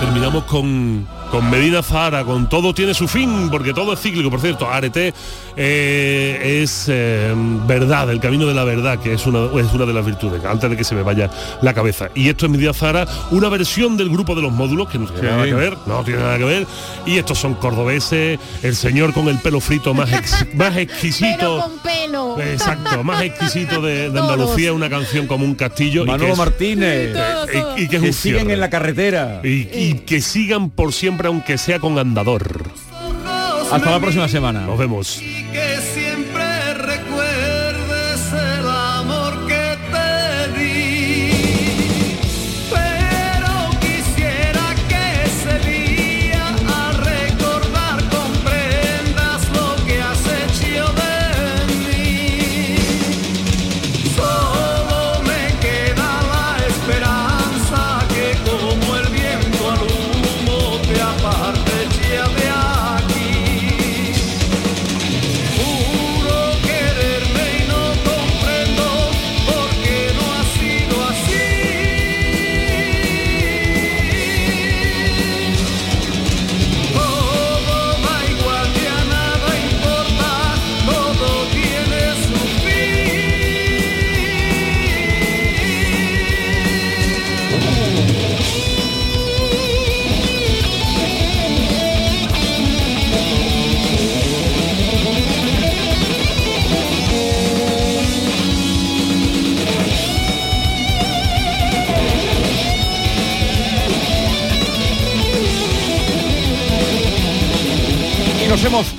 [0.00, 4.30] Terminamos con con Medina Zara, con todo tiene su fin, porque todo es cíclico.
[4.30, 5.12] Por cierto, Arete
[5.60, 7.34] eh, es eh,
[7.66, 10.70] verdad, el camino de la verdad, que es una, es una de las virtudes, antes
[10.70, 11.28] de que se me vaya
[11.62, 12.10] la cabeza.
[12.14, 15.30] Y esto es Medina Zara, una versión del grupo de los módulos, que no tiene
[15.30, 16.66] nada que ver, no tiene nada que ver.
[17.06, 20.08] Y estos son cordobeses, el señor con el pelo frito más,
[20.54, 21.60] más exquisito.
[21.60, 22.40] con pelo.
[22.40, 26.06] Exacto, más exquisito de, Andalucía, una canción como un castillo.
[26.06, 27.16] Manolo Martínez.
[27.76, 29.40] y, que, que siguen en la carretera.
[29.42, 32.87] y que sigan por siempre aunque sea con andador.
[33.70, 34.60] Hasta la próxima semana.
[34.66, 35.20] Nos vemos.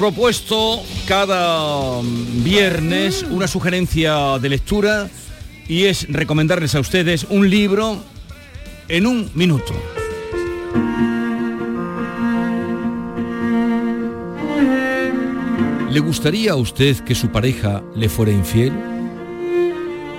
[0.10, 2.02] Propuesto cada
[2.44, 5.08] viernes una sugerencia de lectura
[5.68, 8.04] y es recomendarles a ustedes un libro
[8.88, 9.72] en un minuto.
[15.92, 18.74] ¿Le gustaría a usted que su pareja le fuera infiel?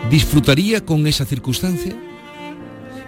[0.09, 1.96] ¿Disfrutaría con esa circunstancia?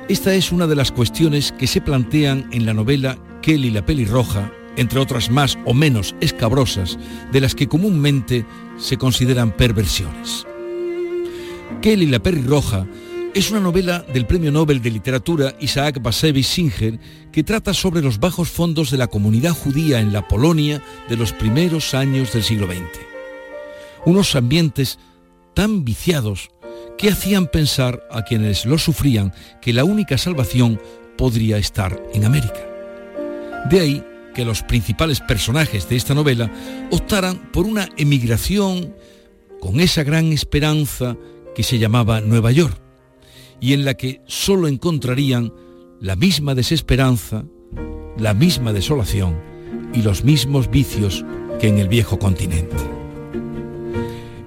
[0.09, 4.51] Esta es una de las cuestiones que se plantean en la novela Kelly la pelirroja
[4.77, 6.99] entre otras más o menos escabrosas,
[7.31, 8.45] de las que comúnmente
[8.79, 10.47] se consideran perversiones.
[11.81, 12.87] Kelly la Roja
[13.35, 16.99] Es una novela del Premio Nobel de Literatura Isaac Bashevis Singer
[17.33, 21.33] que trata sobre los bajos fondos de la comunidad judía en la Polonia de los
[21.33, 23.01] primeros años del siglo XX.
[24.05, 24.99] Unos ambientes
[25.55, 26.51] tan viciados
[26.99, 30.81] que hacían pensar a quienes lo sufrían que la única salvación
[31.17, 32.61] podría estar en América.
[33.71, 36.51] De ahí que los principales personajes de esta novela
[36.91, 38.95] optaran por una emigración
[39.61, 41.17] con esa gran esperanza
[41.55, 42.81] que se llamaba Nueva York
[43.61, 45.53] y en la que solo encontrarían
[46.01, 47.45] la misma desesperanza,
[48.19, 49.39] la misma desolación
[49.95, 51.25] y los mismos vicios
[51.61, 52.77] que en el viejo continente.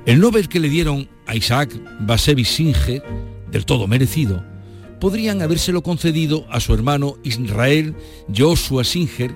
[0.05, 1.71] El Nobel que le dieron a Isaac
[2.01, 3.01] Bashevis Singer,
[3.49, 4.43] del todo merecido,
[4.99, 7.95] podrían habérselo concedido a su hermano Israel
[8.35, 9.35] Joshua Singer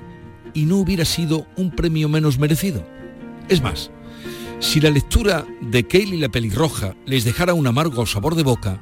[0.53, 2.85] y no hubiera sido un premio menos merecido.
[3.47, 3.91] Es más,
[4.59, 8.79] si la lectura de Kaylee la pelirroja les dejara un amargo sabor de boca,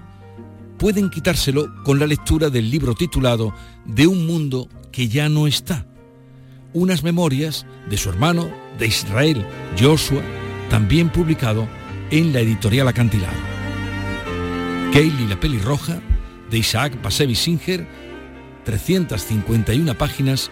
[0.77, 3.53] pueden quitárselo con la lectura del libro titulado
[3.85, 5.85] De un mundo que ya no está.
[6.73, 9.45] Unas memorias de su hermano, de Israel,
[9.79, 10.21] Joshua,
[10.69, 11.67] también publicado
[12.11, 13.37] en la editorial Acantilado.
[14.93, 15.99] Kaylee la pelirroja,
[16.49, 17.87] de Isaac Bashevis Singer,
[18.65, 20.51] 351 páginas,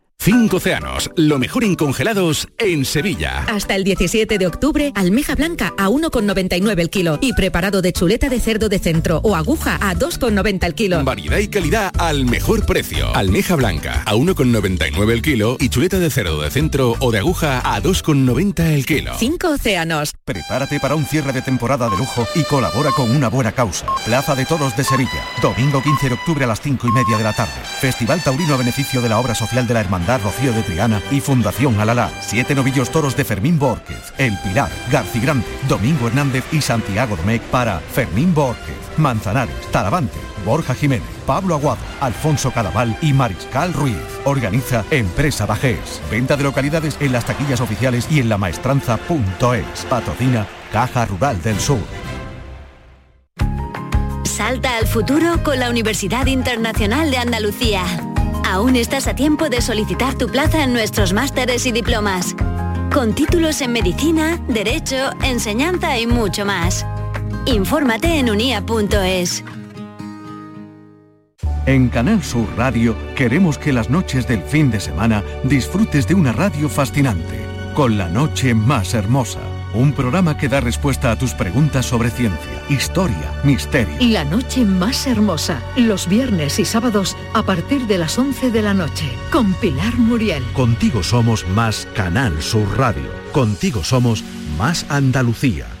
[0.23, 3.43] Cinco océanos, lo mejor en congelados en Sevilla.
[3.47, 8.29] Hasta el 17 de octubre, almeja blanca a 1,99 el kilo y preparado de chuleta
[8.29, 11.03] de cerdo de centro o aguja a 2,90 el kilo.
[11.03, 13.15] Variedad y calidad al mejor precio.
[13.15, 17.59] Almeja blanca a 1,99 el kilo y chuleta de cerdo de centro o de aguja
[17.63, 19.13] a 2,90 el kilo.
[19.17, 20.13] Cinco océanos.
[20.23, 23.87] Prepárate para un cierre de temporada de lujo y colabora con una buena causa.
[24.05, 25.25] Plaza de Toros de Sevilla.
[25.41, 27.59] Domingo 15 de octubre a las 5 y media de la tarde.
[27.79, 31.21] Festival Taurino a beneficio de la obra social de la Hermandad Rocío de Triana y
[31.21, 32.09] Fundación Alalá.
[32.21, 37.79] Siete novillos toros de Fermín Borquez, El Pilar, Grande, Domingo Hernández y Santiago Domecq para
[37.79, 43.97] Fermín Borquez, Manzanares, Talavante, Borja Jiménez, Pablo Aguado, Alfonso Cadaval y Mariscal Ruiz.
[44.25, 46.01] Organiza Empresa Bajés.
[46.09, 49.85] Venta de localidades en las taquillas oficiales y en la maestranza.es.
[49.89, 51.79] Patrocina Caja Rural del Sur.
[54.23, 57.83] Salta al futuro con la Universidad Internacional de Andalucía.
[58.51, 62.35] Aún estás a tiempo de solicitar tu plaza en nuestros másteres y diplomas.
[62.93, 66.85] Con títulos en medicina, derecho, enseñanza y mucho más.
[67.45, 69.45] Infórmate en unia.es.
[71.65, 76.33] En Canal Sur Radio queremos que las noches del fin de semana disfrutes de una
[76.33, 79.39] radio fascinante, con la noche más hermosa
[79.73, 83.95] un programa que da respuesta a tus preguntas sobre ciencia, historia, misterio.
[83.99, 88.73] La noche más hermosa, los viernes y sábados a partir de las 11 de la
[88.73, 90.43] noche, con Pilar Muriel.
[90.53, 93.09] Contigo somos más Canal Sur Radio.
[93.31, 94.23] Contigo somos
[94.57, 95.80] más Andalucía.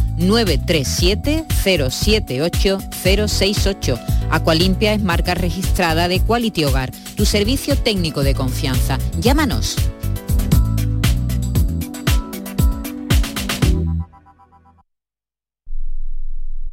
[0.21, 3.99] 937 078 068
[4.31, 8.97] Aqualimpia es marca registrada de Quality Hogar, tu servicio técnico de confianza.
[9.19, 9.75] Llámanos.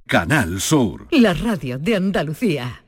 [0.06, 1.08] Canal Sur.
[1.10, 2.87] La radio de Andalucía.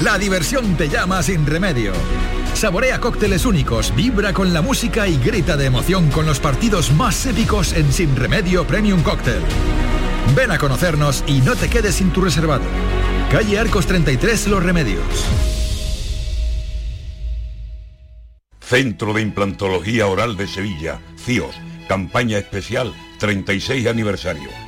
[0.00, 1.92] La diversión te llama sin remedio.
[2.54, 7.26] Saborea cócteles únicos, vibra con la música y grita de emoción con los partidos más
[7.26, 9.42] épicos en Sin Remedio Premium Cóctel.
[10.36, 12.62] Ven a conocernos y no te quedes sin tu reservado.
[13.32, 15.02] Calle Arcos 33 Los Remedios.
[18.60, 21.56] Centro de Implantología Oral de Sevilla, CIOS,
[21.88, 24.67] campaña especial 36 aniversario.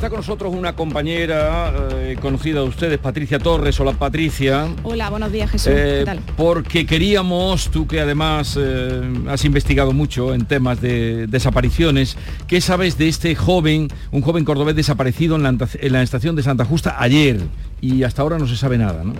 [0.00, 3.78] Está con nosotros una compañera eh, conocida de ustedes, Patricia Torres.
[3.80, 4.66] Hola Patricia.
[4.82, 5.70] Hola, buenos días Jesús.
[5.70, 6.20] Eh, ¿Qué tal?
[6.38, 12.96] Porque queríamos, tú que además eh, has investigado mucho en temas de desapariciones, ¿qué sabes
[12.96, 16.96] de este joven, un joven cordobés desaparecido en la, en la estación de Santa Justa
[16.98, 17.38] ayer?
[17.80, 19.14] Y hasta ahora no se sabe nada, ¿no?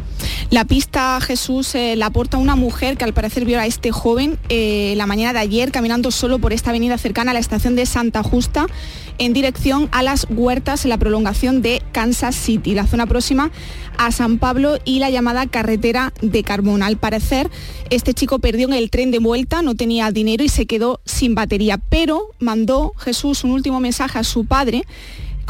[0.50, 5.06] La pista Jesús la aporta una mujer que al parecer vio a este joven la
[5.06, 8.66] mañana de ayer caminando solo por esta avenida cercana a la estación de Santa Justa
[9.18, 13.50] en dirección a las huertas en la prolongación de Kansas City, la zona próxima
[13.98, 16.86] a San Pablo y la llamada carretera de Carmona.
[16.86, 17.50] Al parecer,
[17.90, 21.34] este chico perdió en el tren de vuelta, no tenía dinero y se quedó sin
[21.34, 24.84] batería, pero mandó Jesús un último mensaje a su padre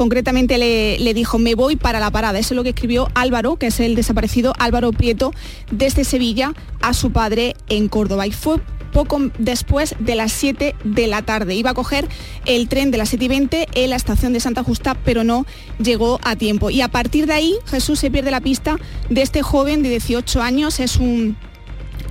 [0.00, 2.38] concretamente le, le, dijo, me voy para la parada.
[2.38, 5.34] Eso es lo que escribió Álvaro, que es el desaparecido Álvaro Prieto,
[5.70, 8.26] desde Sevilla a su padre en Córdoba.
[8.26, 8.62] Y fue
[8.94, 11.54] poco después de las 7 de la tarde.
[11.54, 12.08] Iba a coger
[12.46, 15.44] el tren de las 7 y 20 en la estación de Santa Justa, pero no
[15.78, 16.70] llegó a tiempo.
[16.70, 18.78] Y a partir de ahí, Jesús se pierde la pista
[19.10, 20.80] de este joven de 18 años.
[20.80, 21.36] Es un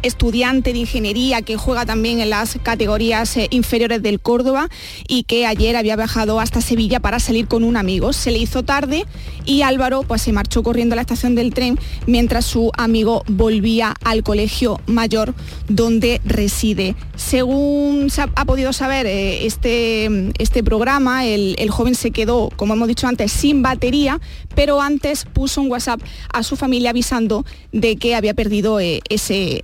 [0.04, 4.70] estudiante de ingeniería que juega también en las categorías eh, inferiores del Córdoba
[5.08, 8.14] y que ayer había viajado hasta Sevilla para salir con un amigo.
[8.14, 9.06] Se le hizo tarde
[9.46, 13.94] y Álvaro pues se marchó corriendo a la estación del tren mientras su amigo volvía
[14.04, 15.34] al colegio mayor
[15.68, 16.96] donde reside.
[17.16, 22.74] Según se ha, podido saber eh, este, este programa, el, el joven se quedó, como
[22.74, 24.20] hemos dicho antes, sin batería,
[24.56, 26.02] pero antes puso un WhatsApp
[26.34, 29.64] a su familia avisando de que había perdido eh, ese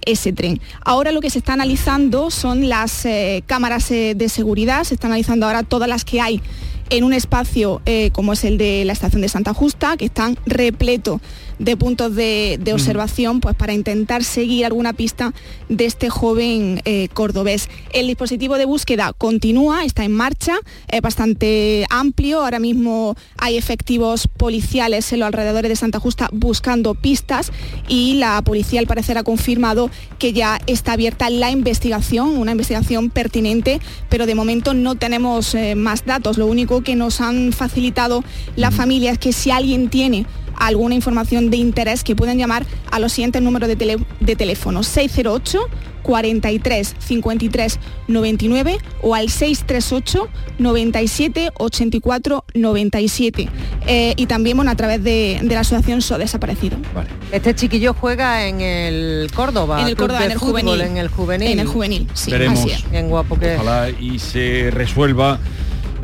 [0.83, 5.07] Ahora lo que se está analizando son las eh, cámaras eh, de seguridad, se está
[5.07, 6.41] analizando ahora todas las que hay
[6.89, 10.37] en un espacio eh, como es el de la estación de Santa Justa, que están
[10.45, 11.19] repleto
[11.59, 15.33] de puntos de, de observación pues para intentar seguir alguna pista
[15.69, 17.69] de este joven eh, cordobés.
[17.93, 20.55] El dispositivo de búsqueda continúa, está en marcha,
[20.87, 22.41] es bastante amplio.
[22.41, 27.51] Ahora mismo hay efectivos policiales en los alrededores de Santa Justa buscando pistas
[27.87, 29.89] y la policía al parecer ha confirmado
[30.19, 35.75] que ya está abierta la investigación, una investigación pertinente, pero de momento no tenemos eh,
[35.75, 36.37] más datos.
[36.37, 38.23] Lo único que nos han facilitado
[38.55, 40.25] la familia es que si alguien tiene
[40.57, 44.83] alguna información de interés que pueden llamar a los siguientes números de, tele, de teléfono
[44.83, 45.59] 608
[46.05, 53.49] 43 53 99 o al 638 97 84 97
[53.87, 56.77] eh, y también bueno, a través de, de la asociación So Desaparecido.
[56.93, 57.09] Vale.
[57.31, 61.07] Este chiquillo juega en el Córdoba, en el Córdoba, en el fútbol, juvenil, en el
[61.07, 62.59] juvenil, en el juvenil, sí, Veremos.
[62.59, 62.91] así es.
[62.91, 65.39] Bien guapo que Ojalá y se resuelva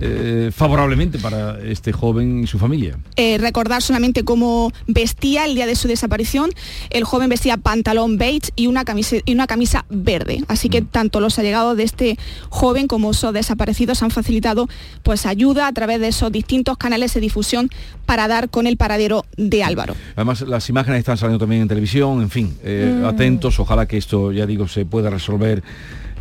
[0.01, 2.97] eh, favorablemente para este joven y su familia.
[3.15, 6.49] Eh, recordar solamente cómo vestía el día de su desaparición.
[6.89, 10.43] El joven vestía pantalón beige y una camisa, y una camisa verde.
[10.47, 12.17] Así que tanto los allegados de este
[12.49, 14.67] joven como sus desaparecidos han facilitado
[15.03, 17.69] pues ayuda a través de esos distintos canales de difusión
[18.05, 19.95] para dar con el paradero de Álvaro.
[20.15, 23.05] Además, las imágenes están saliendo también en televisión, en fin, eh, Mm.
[23.05, 25.63] atentos, ojalá que esto, ya digo, se pueda resolver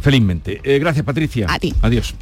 [0.01, 0.61] felizmente.
[0.63, 1.47] Eh, gracias, Patricia.
[1.49, 1.75] A ti.
[1.83, 2.15] Adiós.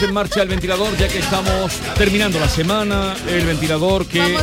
[0.00, 4.38] Ponemos en marcha el ventilador ya que estamos terminando la semana, el ventilador que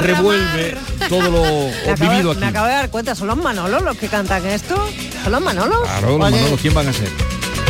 [0.00, 0.76] revuelve
[1.08, 1.42] todo lo
[1.86, 2.44] me acabo, vivido me aquí.
[2.46, 4.74] acabo de dar cuenta, ¿son los Manolos los que cantan esto?
[5.22, 5.80] ¿Son los Manolos?
[5.82, 7.08] Claro, los Oye, Manolos, ¿quién van a ser?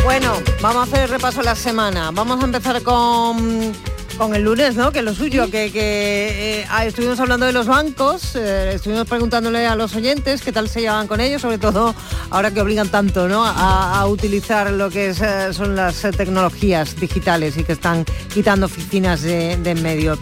[0.03, 2.11] Bueno, vamos a hacer el repaso de la semana.
[2.11, 3.73] Vamos a empezar con,
[4.17, 4.91] con el lunes, ¿no?
[4.91, 9.07] Que es lo suyo, que, que, eh, ah, estuvimos hablando de los bancos, eh, estuvimos
[9.07, 11.93] preguntándole a los oyentes qué tal se llevan con ellos, sobre todo
[12.29, 13.45] ahora que obligan tanto, ¿no?
[13.45, 18.65] A, a utilizar lo que es, eh, son las tecnologías digitales y que están quitando
[18.65, 20.17] oficinas de, de en medio.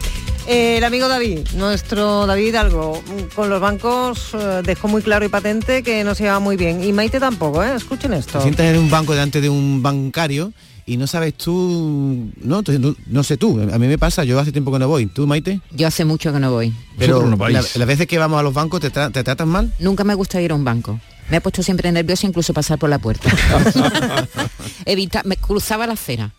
[0.45, 3.01] Eh, el amigo David, nuestro David algo
[3.33, 6.83] con los bancos eh, dejó muy claro y patente que no se lleva muy bien.
[6.83, 7.73] Y Maite tampoco, ¿eh?
[7.75, 8.39] Escuchen esto.
[8.39, 10.51] Te sientas en un banco delante de un bancario
[10.85, 12.63] y no sabes tú, no,
[13.07, 15.05] no, sé tú, a mí me pasa, yo hace tiempo que no voy.
[15.05, 15.61] ¿Tú, Maite?
[15.71, 16.73] Yo hace mucho que no voy.
[16.97, 19.73] Pero las veces que vamos a los bancos, ¿te, ¿te tratan mal?
[19.79, 20.99] Nunca me gusta ir a un banco.
[21.29, 23.29] Me he puesto siempre nerviosa incluso pasar por la puerta.
[24.85, 26.31] Evita, me cruzaba la acera.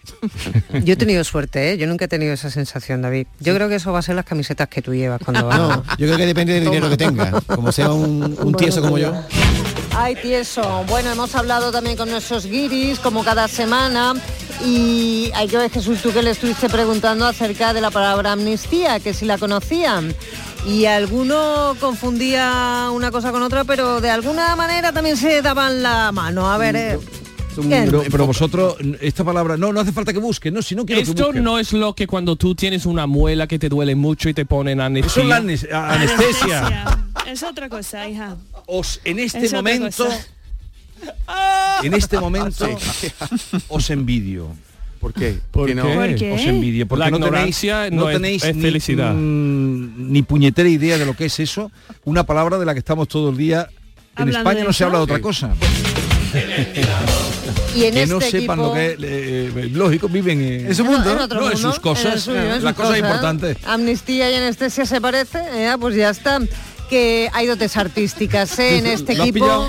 [0.85, 1.79] Yo he tenido suerte, ¿eh?
[1.79, 3.27] yo nunca he tenido esa sensación, David.
[3.41, 5.59] Yo creo que eso va a ser las camisetas que tú llevas cuando vas.
[5.59, 7.43] No, yo creo que depende del dinero que tengas.
[7.45, 9.15] Como sea un, tieso como yo.
[9.97, 10.85] Ay, tieso.
[10.89, 14.15] Bueno, hemos hablado también con nuestros guiris, como cada semana,
[14.65, 18.99] y hay que ver, Jesús, tú que le estuviste preguntando acerca de la palabra amnistía,
[18.99, 20.15] que si la conocían
[20.67, 26.11] y alguno confundía una cosa con otra, pero de alguna manera también se daban la
[26.11, 26.51] mano.
[26.51, 26.99] A ver, eh,
[28.11, 31.33] pero, vosotros, esta palabra, no, no hace falta que busques, no, si no quiero Esto
[31.33, 34.45] no es lo que cuando tú tienes una muela que te duele mucho y te
[34.45, 35.23] ponen anestesia.
[35.23, 37.04] Eso es la anestesia.
[37.27, 38.37] Es otra cosa, hija.
[38.67, 40.09] Os, en este momento,
[41.83, 42.69] en este momento,
[43.69, 44.55] os envidio
[45.05, 45.39] ¿Por qué?
[45.51, 45.85] Porque no?
[45.87, 46.89] Os envidio.
[46.89, 47.63] Porque la no tenéis,
[47.93, 48.07] no,
[48.59, 49.13] felicidad.
[49.15, 51.71] ni puñetera idea de lo que es eso.
[52.05, 53.69] Una palabra de la que estamos todo el día.
[54.17, 55.55] En España no se habla de otra cosa.
[57.77, 61.27] Y en que no este sepan lo que es eh, lógico, viven en, su mundo,
[61.29, 63.59] no, en sus cosas, las cosas importantes.
[63.65, 66.41] Amnistía y anestesia se parece, eh, pues ya está
[66.89, 68.79] que hay dotes artísticas ¿eh?
[68.79, 69.69] en este equipo.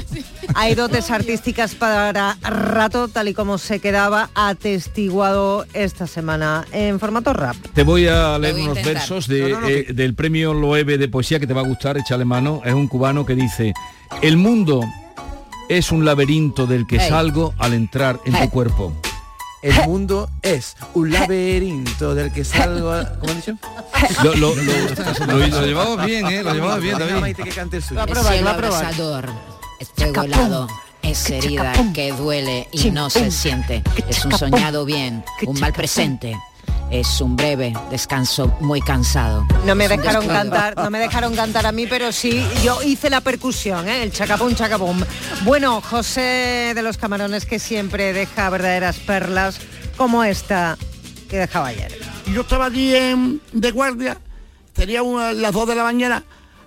[0.54, 7.34] Hay dotes artísticas para rato, tal y como se quedaba atestiguado esta semana en formato
[7.34, 7.56] rap.
[7.74, 11.62] Te voy a leer unos versos eh, del premio Loewe de poesía que te va
[11.62, 12.62] a gustar, échale mano.
[12.64, 13.74] Es un cubano que dice,
[14.22, 14.82] el mundo
[15.70, 18.94] es un laberinto del que salgo al entrar en tu cuerpo.
[19.66, 23.18] El mundo es un laberinto del que salgo a...
[23.18, 23.58] ¿Cómo han dicho?
[24.24, 26.44] Lo, lo, lo, llevamos bien, ¿eh?
[26.44, 27.36] Lo llevamos bien, David.
[27.98, 29.30] Va a probar, va a probar.
[30.24, 30.68] Helado,
[31.02, 33.82] es herida que duele y no se siente.
[34.08, 36.38] Es un soñado bien, un mal presente
[36.92, 39.46] es un breve descanso muy cansado.
[39.66, 43.22] No me dejaron cantar, no me dejaron cantar a mí, pero sí, yo hice la
[43.22, 44.04] percusión, ¿eh?
[44.04, 45.04] el chacapum chacapum.
[45.44, 49.60] Bueno, José de los Camarones que siempre deja verdaderas perlas
[49.98, 50.78] como esta
[51.30, 51.98] que dejaba ayer.
[52.34, 52.94] Yo estaba allí
[53.52, 54.18] de guardia,
[54.74, 55.02] tenía
[55.34, 56.24] las dos de la mañana,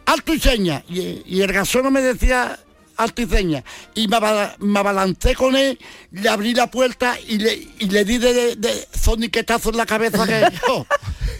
[0.06, 2.58] alto y seña, y, y el gasón me decía
[2.98, 5.78] alticeña y me, abalancé con él,
[6.10, 10.26] le abrí la puerta y le, y le di de, de, zoniquetazo en la cabeza
[10.26, 10.86] que yo.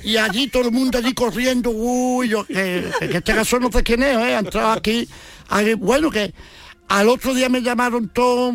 [0.05, 4.03] Y allí todo el mundo allí corriendo, uy, yo, que, este caso no sé quién
[4.03, 4.35] es, ¿eh?
[4.35, 5.09] entrado aquí,
[5.79, 6.33] bueno, que
[6.89, 8.55] al otro día me llamaron todos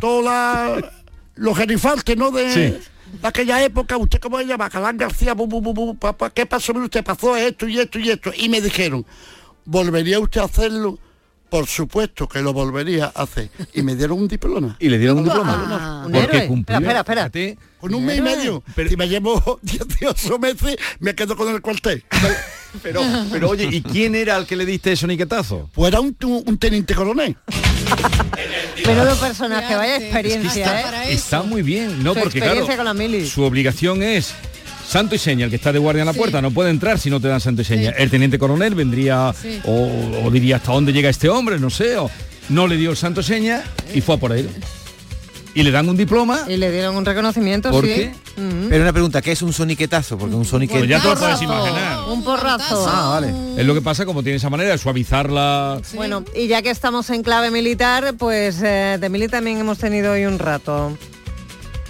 [0.00, 0.84] todos
[1.34, 2.30] los gerifaltes, ¿no?
[2.30, 2.80] De,
[3.22, 5.34] aquella época, usted cómo se llama, Calán García,
[5.98, 6.72] papá, ¿qué pasó?
[6.72, 8.30] Usted pasó esto y esto y esto.
[8.36, 9.04] Y me dijeron,
[9.64, 10.98] ¿volvería usted a hacerlo?
[11.48, 13.50] Por supuesto que lo volvería a hacer.
[13.74, 14.76] Y me dieron un diploma.
[14.78, 16.04] ¿Y le dieron un diploma?
[16.04, 16.78] Ah, Porque cumplió.
[16.78, 17.60] Espera, espera, espera.
[17.80, 18.62] Con un mes y medio.
[18.74, 22.04] Pero, si me llevo 18 meses, me quedo con el cuartel.
[22.82, 25.70] pero, pero oye, ¿y quién era el que le diste eso niquetazo?
[25.72, 27.36] Pues era un, un teniente coronel.
[28.86, 31.12] Menudo personaje, vaya experiencia, está, ¿eh?
[31.12, 32.14] está, muy bien, ¿no?
[32.14, 32.66] Porque claro,
[33.26, 34.34] su obligación es
[34.88, 37.10] santo y seña, el que está de guardia en la puerta, no puede entrar si
[37.10, 37.90] no te dan santo y seña.
[37.90, 39.34] El teniente coronel vendría
[39.64, 42.10] o, diría hasta dónde llega este hombre, no sé, o
[42.48, 43.62] no le dio el santo y seña
[43.94, 44.48] y fue a por él.
[45.54, 46.40] Y le dan un diploma.
[46.46, 47.94] Y le dieron un reconocimiento, ¿Por sí.
[47.94, 48.12] Qué?
[48.68, 50.16] Pero una pregunta, ¿qué es un soniquetazo?
[50.16, 50.80] Porque un soniquetazo...
[50.80, 52.08] Pues ya te lo puedes imaginar.
[52.08, 52.86] Un porrazo.
[52.88, 53.34] Ah, vale.
[53.56, 55.80] Es lo que pasa como tiene esa manera de suavizar la...
[55.94, 60.12] Bueno, y ya que estamos en clave militar, pues eh, de militar también hemos tenido
[60.12, 60.96] hoy un rato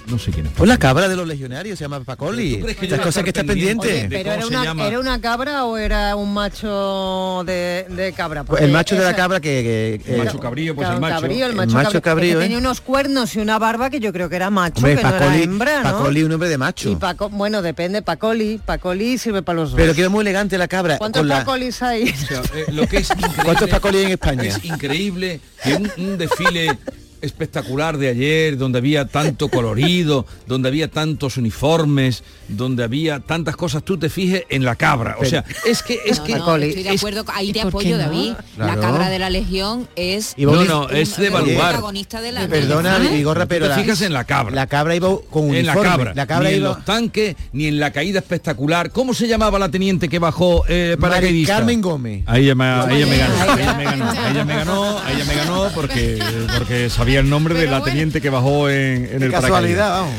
[0.09, 0.53] no sé quién es.
[0.53, 2.63] Pues la cabra de los legionarios se llama Pacoli.
[2.89, 4.07] Las cosas que está pendiente.
[4.09, 8.45] pero era una, era una, cabra o era un macho de, cabra?
[8.45, 11.21] Pues el macho de la cabra que, el macho cabrío, pues el macho.
[11.21, 14.51] Cabrío, el macho, cabrío, tenía unos cuernos y una barba que yo creo que era
[14.51, 15.99] macho, que no era hembra, ¿no?
[15.99, 16.91] Pacoli, un hombre de macho.
[16.91, 19.81] Y Paco, bueno, depende, Pacoli, Pacoli sirve para los dos.
[19.81, 20.99] Pero quedó muy elegante la cabra.
[20.99, 22.09] ¿Cuántos Pacolis hay?
[22.55, 23.09] Eh, lo que es
[23.45, 24.45] ¿Cuántos Pacolis en España?
[24.45, 26.79] Es increíble que un desfile
[27.23, 33.83] espectacular de ayer, donde había tanto colorido, donde había tantos uniformes, donde había tantas cosas,
[33.83, 35.17] tú te fijes en la cabra.
[35.21, 38.35] O sea, es que es que estoy de acuerdo, ahí te apoyo David.
[38.57, 41.73] La cabra de la Legión es no, no, es de evaluar.
[41.73, 44.55] protagonista de la Perdona, Vigorra, pero te fijas en la cabra.
[44.55, 45.59] La cabra iba con uniforme.
[45.59, 46.13] En la cabra.
[46.15, 46.69] La cabra ni iba...
[46.69, 48.91] en los tanques, ni en la caída espectacular.
[48.91, 52.23] ¿Cómo se llamaba la teniente que bajó eh, para Carmen Gómez.
[52.27, 55.69] Ahí ella me, ella me ganó, ella me ganó, ella me ganó, ella me ganó
[55.75, 56.19] porque
[56.57, 60.15] porque sabía el nombre de la teniente que bajó en, en el casualidad, vamos.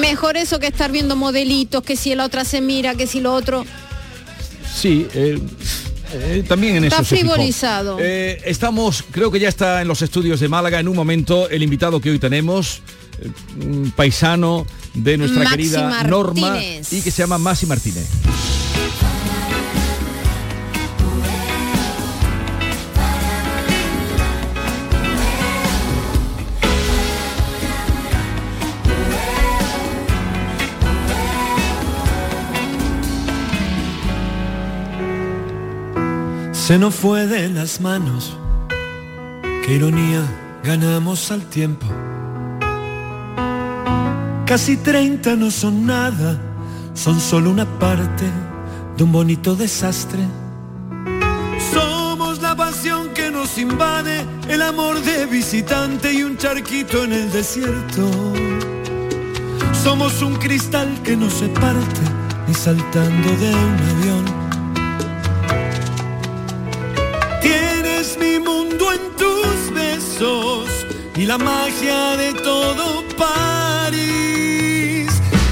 [0.00, 3.32] mejor eso que estar viendo modelitos, que si la otra se mira, que si lo
[3.34, 3.64] otro.
[4.74, 5.38] Sí, eh,
[6.14, 7.04] eh, también en Está eso.
[7.04, 7.20] fijó.
[7.32, 7.98] frivolizado.
[8.00, 11.62] Eh, estamos, creo que ya está en los estudios de Málaga en un momento el
[11.62, 12.82] invitado que hoy tenemos,
[13.20, 13.30] eh,
[13.64, 18.06] un paisano de nuestra Maxi querida Norma y que se llama Masi Martínez.
[36.64, 38.36] Se nos fue de las manos,
[39.66, 40.22] qué ironía,
[40.62, 41.88] ganamos al tiempo.
[44.46, 46.40] Casi 30 no son nada,
[46.94, 48.26] son solo una parte
[48.96, 50.20] de un bonito desastre.
[51.72, 57.32] Somos la pasión que nos invade, el amor de visitante y un charquito en el
[57.32, 58.08] desierto.
[59.82, 62.00] Somos un cristal que no se parte
[62.46, 64.41] ni saltando de un avión.
[68.94, 70.68] En tus besos
[71.16, 75.10] y la magia de todo París.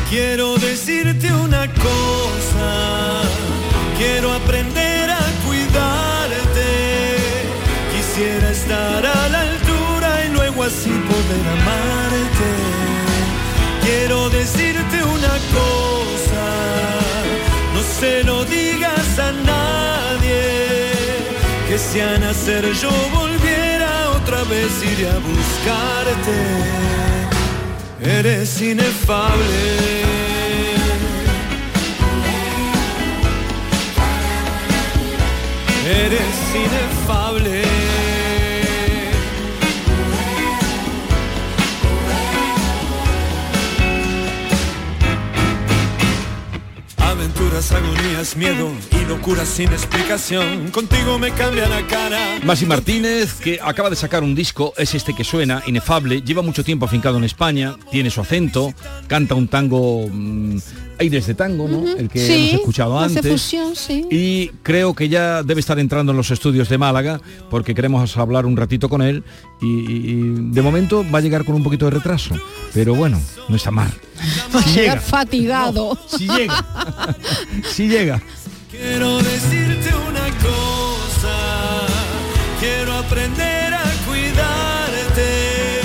[0.08, 3.22] Quiero decirte una cosa,
[3.98, 6.68] quiero aprender a cuidarte.
[7.94, 12.50] Quisiera estar a la altura y luego así poder amarte.
[13.84, 16.46] Quiero decirte una cosa,
[17.74, 19.80] no se lo digas a nadie
[21.68, 23.19] que si a nacer yo volviera
[24.44, 26.36] vez iré a buscarte.
[28.02, 30.00] Eres inefable.
[35.86, 37.62] Eres inefable.
[46.98, 50.68] Aventuras, agonías, miedo y locuras sin explicación.
[50.70, 52.38] Contigo me cambia la cara.
[52.44, 56.62] Masi Martínez, que acaba de sacar un disco, es este que suena, inefable, lleva mucho
[56.64, 58.72] tiempo afincado en España, tiene su acento,
[59.08, 60.58] canta un tango, mm,
[61.00, 61.88] aires de tango, ¿no?
[61.88, 63.26] El que Sí, hemos escuchado antes.
[63.26, 64.06] fusión, sí.
[64.10, 68.46] Y creo que ya debe estar entrando en los estudios de Málaga, porque queremos hablar
[68.46, 69.24] un ratito con él.
[69.62, 72.34] Y, y- y de momento va a llegar con un poquito de retraso.
[72.72, 73.90] Pero bueno, no está mal.
[74.54, 75.98] Va a Si llegar llega, fatigado.
[76.06, 77.16] si llega.
[77.70, 78.22] si llega.
[78.80, 81.36] Quiero decirte una cosa,
[82.58, 85.82] quiero aprender a cuidarte.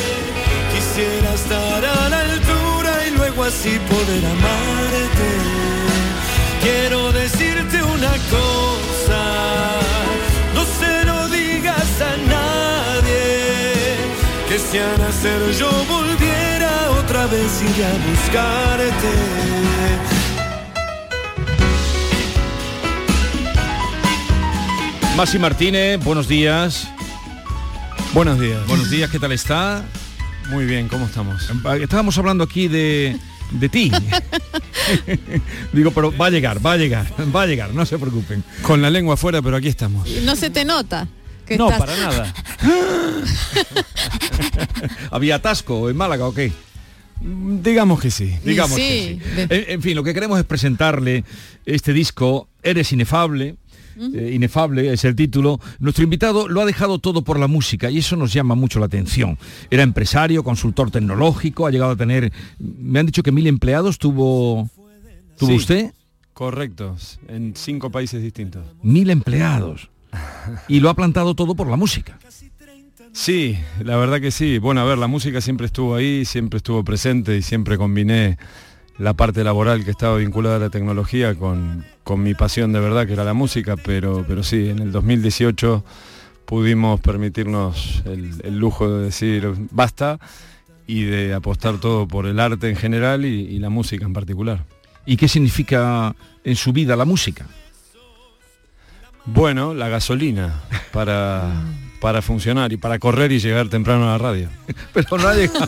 [0.73, 5.29] Quisiera estar a la altura y luego así poder amarte.
[6.63, 9.23] Quiero decirte una cosa,
[10.55, 13.97] no se lo digas a nadie.
[14.47, 19.74] Que si a nacer yo volviera otra vez iré a buscarte.
[25.15, 26.87] Masi Martínez, buenos días.
[28.13, 28.65] Buenos días.
[28.67, 29.83] Buenos días, ¿qué tal está?
[30.49, 31.49] Muy bien, ¿cómo estamos?
[31.81, 33.17] Estábamos hablando aquí de,
[33.51, 33.91] de ti.
[35.73, 38.43] Digo, pero va a llegar, va a llegar, va a llegar, no se preocupen.
[38.61, 40.07] Con la lengua afuera, pero aquí estamos.
[40.23, 41.07] No se te nota.
[41.45, 42.33] Que No, estás- para nada.
[45.11, 46.51] ¿Había atasco en Málaga o qué?
[47.21, 48.35] Digamos que sí.
[48.43, 49.31] Digamos sí, que sí.
[49.35, 51.23] de- En, en fin, lo que queremos es presentarle
[51.65, 53.55] este disco, Eres Inefable.
[53.97, 55.59] Eh, Inefable es el título.
[55.79, 58.85] Nuestro invitado lo ha dejado todo por la música y eso nos llama mucho la
[58.87, 59.37] atención.
[59.69, 64.69] Era empresario, consultor tecnológico, ha llegado a tener, me han dicho que mil empleados tuvo,
[65.37, 65.55] tuvo Sí.
[65.55, 65.91] usted,
[66.33, 66.97] Correcto,
[67.29, 68.65] en cinco países distintos.
[68.83, 69.89] mil empleados.
[70.67, 72.19] Y lo ha plantado todo por la música.
[73.13, 74.57] Sí, la verdad que sí.
[74.59, 78.37] Bueno, a ver, la música siempre estuvo ahí, siempre estuvo presente y siempre combiné
[78.97, 83.05] la parte laboral que estaba vinculada a la tecnología con, con mi pasión de verdad,
[83.05, 85.83] que era la música, pero, pero sí, en el 2018
[86.45, 90.19] pudimos permitirnos el, el lujo de decir basta
[90.87, 94.63] y de apostar todo por el arte en general y, y la música en particular.
[95.05, 97.45] ¿Y qué significa en su vida la música?
[99.25, 101.51] Bueno, la gasolina para,
[102.05, 104.47] para funcionar y para correr y llegar temprano a la radio.
[104.93, 105.67] Pero no ha llegado.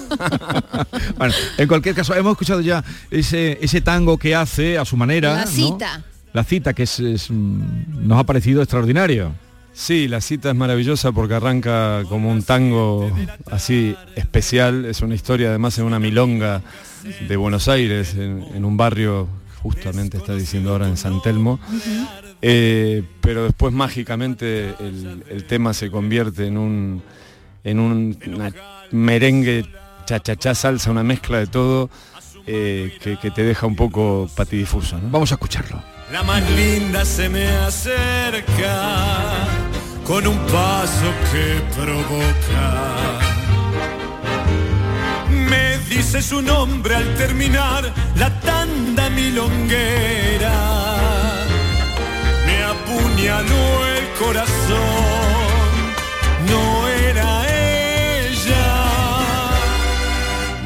[1.17, 5.33] bueno, en cualquier caso, hemos escuchado ya ese, ese tango que hace a su manera.
[5.33, 5.47] La ¿no?
[5.47, 6.03] cita.
[6.33, 9.33] La cita que es, es, mm, nos ha parecido extraordinario.
[9.73, 13.11] Sí, la cita es maravillosa porque arranca como un tango
[13.49, 14.85] así especial.
[14.85, 16.61] Es una historia además en una milonga
[17.27, 19.27] de Buenos Aires, en, en un barrio,
[19.63, 21.59] justamente está diciendo ahora en San Telmo.
[22.41, 27.01] Eh, pero después mágicamente el, el tema se convierte en un,
[27.63, 28.51] en un una
[28.91, 29.65] merengue
[30.05, 31.89] cha-cha-cha, salsa, una mezcla de todo
[32.47, 34.97] eh, que, te deja un poco patidifuso.
[35.11, 35.83] Vamos a escucharlo.
[36.11, 39.45] La más linda se me acerca
[40.05, 43.19] con un paso que provoca.
[45.29, 51.16] Me dice su nombre al terminar la tanda milonguera.
[53.17, 54.77] Me el corazón,
[56.47, 58.65] no era ella.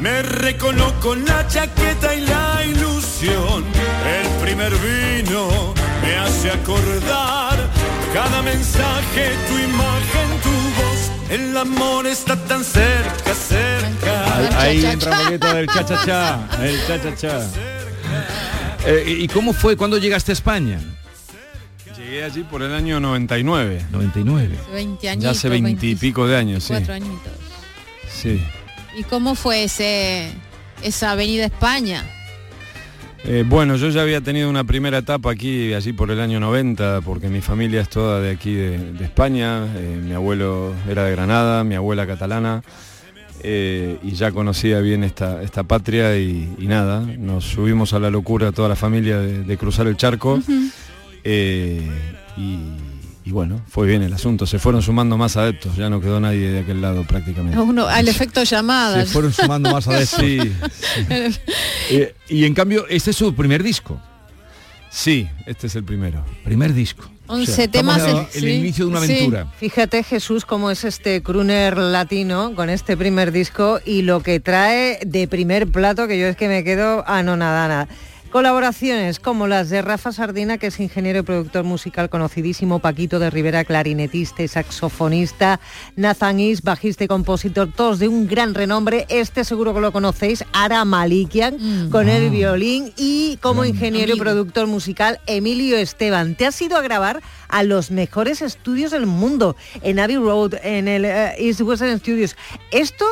[0.01, 3.63] Me recoloco la chaqueta y la ilusión.
[4.05, 7.57] El primer vino me hace acordar
[8.13, 11.11] cada mensaje, tu imagen, tu voz.
[11.29, 14.59] El amor está tan cerca, cerca.
[14.59, 17.47] Ahí, entra un poquito del cha-cha-cha, el cha-cha-cha.
[18.85, 19.77] Eh, ¿Y cómo fue?
[19.77, 20.79] cuando llegaste a España?
[22.11, 23.85] Llegué allí por el año 99.
[23.89, 24.57] 99.
[24.73, 25.23] 20 años.
[25.23, 26.73] Ya hace 20 y pico de años, sí.
[26.73, 27.31] Cuatro añitos.
[28.09, 28.43] Sí.
[28.97, 30.29] ¿Y cómo fue ese,
[30.83, 32.03] esa avenida España?
[33.23, 36.99] Eh, bueno, yo ya había tenido una primera etapa aquí, allí por el año 90,
[36.99, 41.63] porque mi familia es toda de aquí de, España, eh, mi abuelo era de Granada,
[41.63, 42.61] mi abuela catalana,
[43.41, 48.51] eh, y ya conocía bien esta, esta patria y, nada, nos subimos a la locura
[48.51, 50.41] toda la familia de, cruzar el charco.
[51.23, 51.81] Y
[53.23, 54.47] y bueno, fue bien el asunto.
[54.47, 57.57] Se fueron sumando más adeptos, ya no quedó nadie de aquel lado prácticamente.
[57.59, 59.05] Uno, al efecto llamada.
[59.05, 60.19] Se fueron sumando más adeptos.
[60.19, 60.39] sí.
[61.93, 63.99] Eh, y en cambio, este es su primer disco.
[64.89, 66.23] Sí, este es el primero.
[66.43, 67.03] Primer disco.
[67.27, 68.01] 11 temas
[68.33, 69.47] el, inicio de una aventura.
[69.57, 74.99] Fíjate Jesús cómo es este crooner latino con este primer disco y lo que trae
[75.05, 77.87] de primer plato que yo es que me quedo anonadana.
[78.31, 83.29] Colaboraciones como las de Rafa Sardina, que es ingeniero y productor musical conocidísimo, Paquito de
[83.29, 85.59] Rivera, clarinetista y saxofonista,
[85.97, 89.05] Nathan Is, bajista y compositor, todos de un gran renombre.
[89.09, 91.57] Este seguro que lo conocéis, Ara Malikian,
[91.87, 91.89] mm.
[91.89, 96.35] con el violín y como ingeniero y productor musical, Emilio Esteban.
[96.35, 100.87] Te has ido a grabar a los mejores estudios del mundo, en Abbey Road, en
[100.87, 102.37] el eh, East Western Studios.
[102.71, 103.05] Esto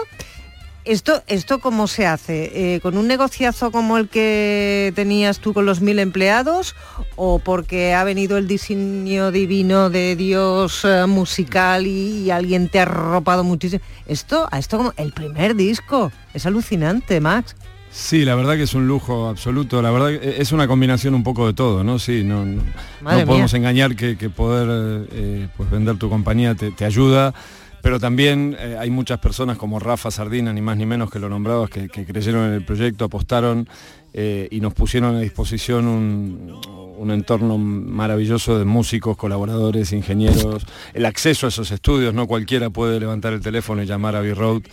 [0.85, 2.75] ¿Esto, esto cómo se hace?
[2.75, 6.73] Eh, ¿Con un negociazo como el que tenías tú con los mil empleados?
[7.17, 12.83] ¿O porque ha venido el diseño divino de Dios eh, musical y, alguien te ha
[12.83, 13.83] arropado muchísimo?
[14.07, 16.13] Esto, a esto como el primer disco.
[16.33, 17.55] Es alucinante, Max.
[17.91, 19.81] Sí, la verdad que es un lujo absoluto.
[19.81, 21.99] La verdad que es una combinación un poco de todo, ¿no?
[21.99, 22.61] Sí, no, no,
[23.01, 27.33] podemos engañar que, poder eh, pues vender tu compañía te, te ayuda
[27.81, 31.29] pero también eh, hay muchas personas como Rafa Sardina, ni más ni menos que lo
[31.29, 33.67] nombrabas, que, creyeron en el proyecto, apostaron
[34.13, 41.47] eh, y nos pusieron a disposición un, entorno maravilloso de músicos, colaboradores, ingenieros, el acceso
[41.47, 44.63] a esos estudios, no cualquiera puede levantar el teléfono y llamar a B-Road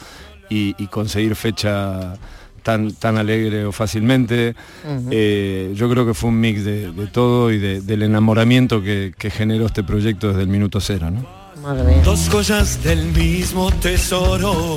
[0.50, 2.14] y, conseguir fecha
[2.62, 4.54] tan, tan alegre o fácilmente.
[5.10, 9.66] Eh, yo creo que fue un mix de, todo y del enamoramiento que, que generó
[9.66, 11.10] este proyecto desde el minuto cero.
[11.10, 11.35] ¿no?
[12.04, 14.76] Dos joyas del mismo tesoro,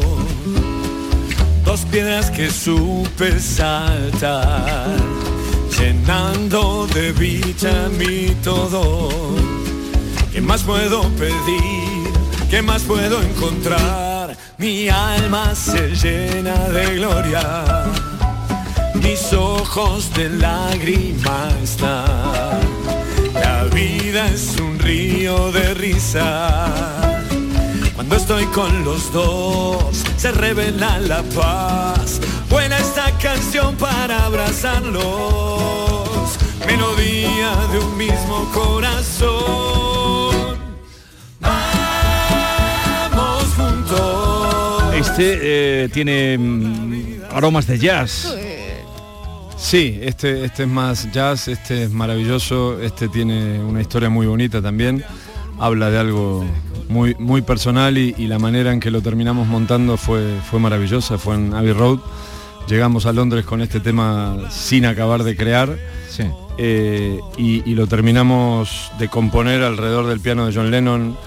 [1.64, 4.98] dos piedras que supe saltar,
[5.78, 9.10] llenando de vida mi todo.
[10.34, 12.12] ¿Qué más puedo pedir?
[12.50, 14.36] ¿Qué más puedo encontrar?
[14.58, 17.86] Mi alma se llena de gloria,
[18.96, 22.79] mis ojos de lágrimas están
[23.80, 27.24] vida es un río de risa.
[27.96, 32.20] Cuando estoy con los dos, se revela la paz.
[32.50, 35.00] Buena esta canción para abrazarlos.
[36.66, 39.00] Melodía de un mismo corazón.
[43.12, 44.94] Vamos juntos.
[44.96, 48.36] Este eh, tiene mm, aromas de jazz.
[49.60, 54.62] Sí, este, este es más jazz, este es maravilloso, este tiene una historia muy bonita
[54.62, 55.04] también,
[55.60, 56.46] habla de algo
[56.88, 61.36] muy, muy personal y, la manera en que lo terminamos montando fue, fue maravillosa, fue
[61.36, 62.00] en Abbey Road.
[62.68, 65.78] Llegamos a Londres con este tema sin acabar de crear
[66.58, 71.18] eh, y, lo terminamos de componer alrededor del piano de John Lennon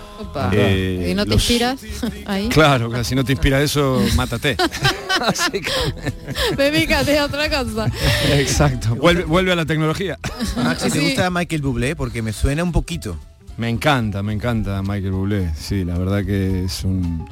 [0.53, 1.81] eh, ¿Y no te inspiras
[2.27, 2.49] ahí?
[2.49, 4.57] Claro, si no te inspira eso, mátate.
[6.57, 7.87] Dedícate a otra cosa.
[8.33, 8.97] Exacto.
[8.97, 10.19] Vuelve, a la tecnología.
[10.57, 11.97] Maxi, ¿te gusta Michael Bublé?
[11.97, 13.19] Porque me suena un poquito.
[13.57, 15.51] Me encanta, me encanta Michael Bublé.
[15.55, 17.29] Sí, la verdad que es un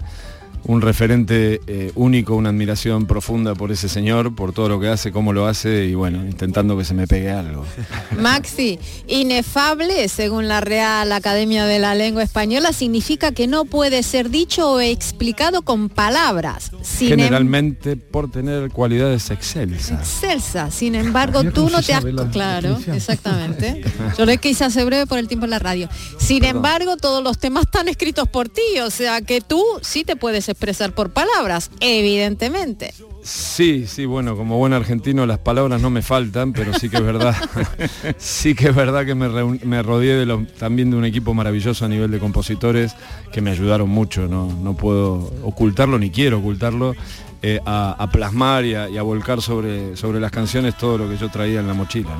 [0.64, 5.12] un referente eh, único, una admiración profunda por ese señor, por todo lo que hace,
[5.12, 7.64] cómo lo hace y bueno, intentando que se me pegue algo.
[8.18, 14.30] Maxi, inefable, según la Real Academia de la Lengua Española, significa que no puede ser
[14.30, 16.70] dicho o explicado con palabras.
[17.00, 19.98] Em- Generalmente por tener cualidades excelsas.
[20.00, 22.04] Excelsa, sin embargo, tú no te has...
[22.32, 23.82] Claro, exactamente.
[24.18, 25.88] Yo le quise hacer breve por el tiempo en la radio.
[26.18, 30.16] Sin embargo, todos los temas están escritos por ti, o sea que tú sí te
[30.16, 32.94] puedes expresar por palabras, evidentemente.
[33.22, 37.02] Sí, sí, bueno, como buen argentino las palabras no me faltan, pero sí que es
[37.02, 37.36] verdad,
[38.18, 41.88] sí que es verdad que me, me rodeé de también de un equipo maravilloso a
[41.88, 42.94] nivel de compositores
[43.30, 46.94] que me ayudaron mucho, no, no puedo ocultarlo ni quiero ocultarlo,
[47.42, 51.60] eh, a, plasmar y a, volcar sobre, sobre las canciones todo lo que yo traía
[51.60, 52.10] en la mochila.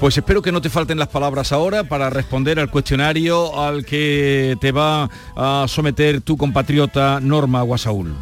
[0.00, 4.56] Pues espero que no te falten las palabras ahora para responder al cuestionario al que
[4.60, 8.14] te va a someter tu compatriota Norma Guasaúl.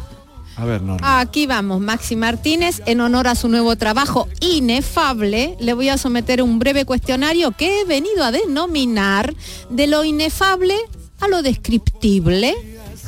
[0.55, 1.19] A ver, Norma.
[1.19, 6.43] Aquí vamos, Maxi Martínez, en honor a su nuevo trabajo inefable, le voy a someter
[6.43, 9.33] un breve cuestionario que he venido a denominar
[9.69, 10.75] de lo inefable
[11.19, 12.53] a lo descriptible.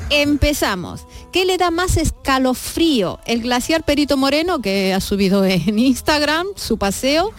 [0.09, 1.05] Empezamos.
[1.31, 3.19] ¿Qué le da más escalofrío?
[3.25, 7.31] ¿El glaciar Perito Moreno, que ha subido en Instagram su paseo?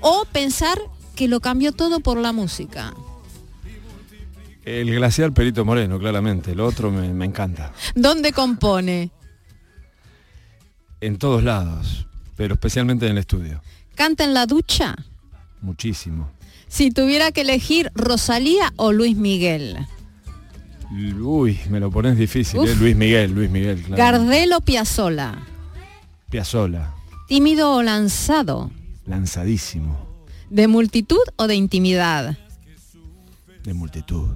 [0.00, 0.78] ¿O pensar
[1.16, 2.94] que lo cambió todo por la música?
[4.64, 6.52] El glaciar Perito Moreno, claramente.
[6.52, 7.72] El otro me, me encanta.
[7.94, 9.10] ¿Dónde compone?
[11.00, 13.62] En todos lados, pero especialmente en el estudio.
[13.94, 14.96] ¿Canta en la ducha?
[15.60, 16.30] Muchísimo.
[16.68, 19.86] Si tuviera que elegir Rosalía o Luis Miguel.
[21.20, 22.74] Uy, me lo pones difícil, ¿eh?
[22.76, 23.82] Luis Miguel, Luis Miguel.
[23.82, 23.96] Claro.
[23.96, 25.42] Gardel o Piazzola.
[26.30, 26.94] Piazzola.
[27.26, 28.70] Tímido o lanzado.
[29.06, 29.98] Lanzadísimo.
[30.50, 32.38] ¿De multitud o de intimidad?
[33.64, 34.28] De multitud.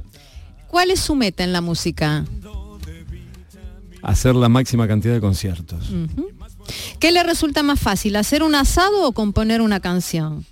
[0.68, 2.24] ¿Cuál es su meta en la música?
[4.02, 5.90] Hacer la máxima cantidad de conciertos.
[6.98, 10.44] ¿Qué le resulta más fácil, hacer un asado o componer una canción?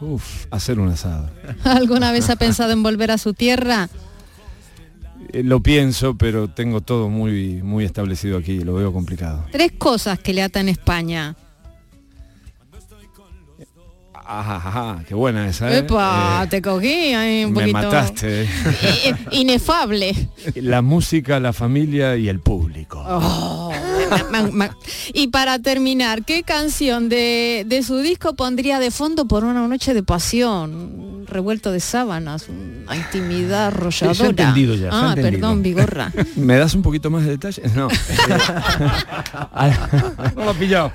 [0.00, 1.28] Uf, hacer un asado.
[1.64, 3.88] ¿Alguna vez ha pensado en volver a su tierra?
[5.32, 9.44] Eh, lo pienso, pero tengo todo muy, muy establecido aquí, lo veo complicado.
[9.52, 11.36] Tres cosas que le atan España.
[14.30, 15.72] Ajá, qué buena esa.
[15.72, 15.78] ¿eh?
[15.78, 17.78] Epa, te cogí ahí un me poquito.
[17.78, 18.46] mataste.
[19.30, 20.14] Inefable.
[20.56, 23.02] La música, la familia y el público.
[23.08, 23.67] Oh,
[25.12, 29.94] y para terminar, ¿qué canción de, de su disco pondría de fondo por una noche
[29.94, 30.74] de pasión?
[30.74, 34.14] Un revuelto de sábanas, una intimidad arrolladora.
[34.14, 35.40] Se ha entendido ya, se ha ah, entendido.
[35.40, 36.12] perdón, Vigorra.
[36.36, 37.74] ¿Me das un poquito más de detalles?
[37.74, 37.88] No.
[40.36, 40.92] No lo pillado.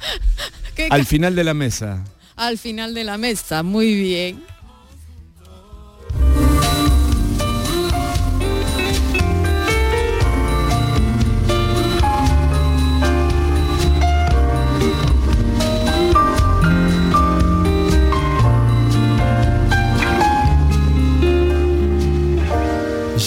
[0.76, 2.03] ¿Qué Al final de la mesa.
[2.36, 4.43] Al final de la mesa, muy bien.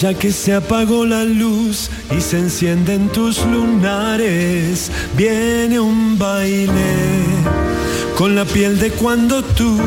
[0.01, 7.25] Ya que se apagó la luz y se encienden tus lunares, viene un baile
[8.15, 9.79] con la piel de cuando tú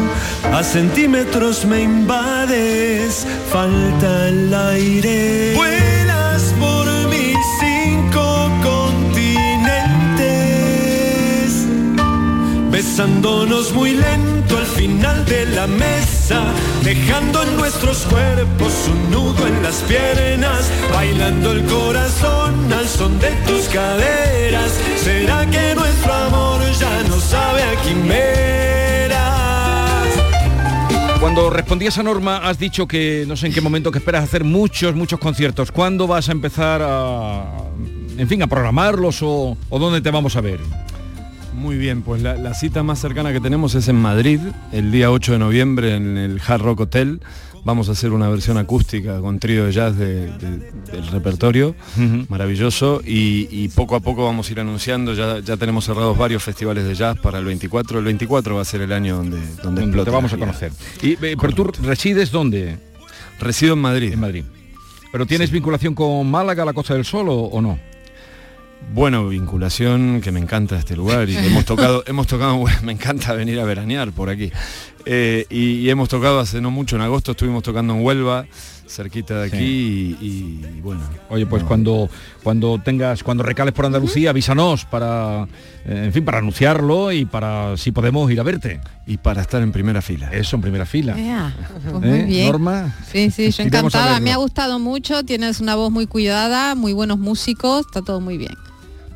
[0.53, 5.55] a centímetros me invades, falta el aire.
[5.55, 10.09] Vuelas por mis cinco continentes,
[12.73, 16.43] besándonos muy lento final de la mesa,
[16.83, 23.31] dejando en nuestros cuerpos un nudo en las piernas, bailando el corazón al son de
[23.47, 24.73] tus caderas.
[24.97, 29.19] ¿Será que nuestro amor ya no sabe a quimeras?
[31.21, 34.45] Cuando respondías a Norma has dicho que no sé en qué momento que esperas hacer
[34.45, 35.71] muchos, muchos conciertos.
[35.73, 37.45] ¿Cuándo vas a empezar a,
[38.17, 40.61] en fin, a programarlos o dónde te vamos a ver?
[41.61, 44.41] Muy bien, pues la, la cita más cercana que tenemos es en Madrid,
[44.73, 47.21] el día 8 de noviembre en el Hard Rock Hotel.
[47.63, 51.77] Vamos a hacer una versión acústica con trío de jazz de- de- del repertorio,
[52.31, 56.43] maravilloso, y, y poco a poco vamos a ir anunciando, ya, ya tenemos cerrados varios
[56.43, 59.83] festivales de jazz para el 24, el 24 va a ser el año donde, donde,
[60.05, 60.73] te vamos a conocer.
[61.03, 62.79] Y, eh, pero tú resides dónde?
[63.39, 64.13] Resido en Madrid.
[64.15, 64.45] En Madrid.
[65.13, 67.79] ¿Pero tienes vinculación con Málaga, la Costa del Sol o, o no?
[68.93, 73.61] Bueno, vinculación, que me encanta este lugar y hemos tocado, hemos tocado, me encanta venir
[73.61, 74.51] a veranear por aquí.
[75.07, 78.47] Eh, y, hemos tocado hace no mucho, en agosto estuvimos tocando en Huelva,
[78.87, 81.01] cerquita de aquí y, bueno.
[81.31, 82.11] Oye, pues cuando
[82.43, 85.45] cuando tengas, cuando recales por Andalucía, avísanos para,
[85.87, 88.81] eh, en fin, para anunciarlo y para si podemos ir a verte.
[89.07, 90.31] Y para estar en primera fila.
[90.33, 91.17] Eso, en primera fila.
[91.91, 92.47] Pues muy bien.
[92.47, 92.95] Norma.
[93.11, 94.21] Sí, sí, yo encantada.
[94.21, 98.37] Me ha gustado mucho, tienes una voz muy cuidada, muy buenos músicos, está todo muy
[98.37, 98.55] bien.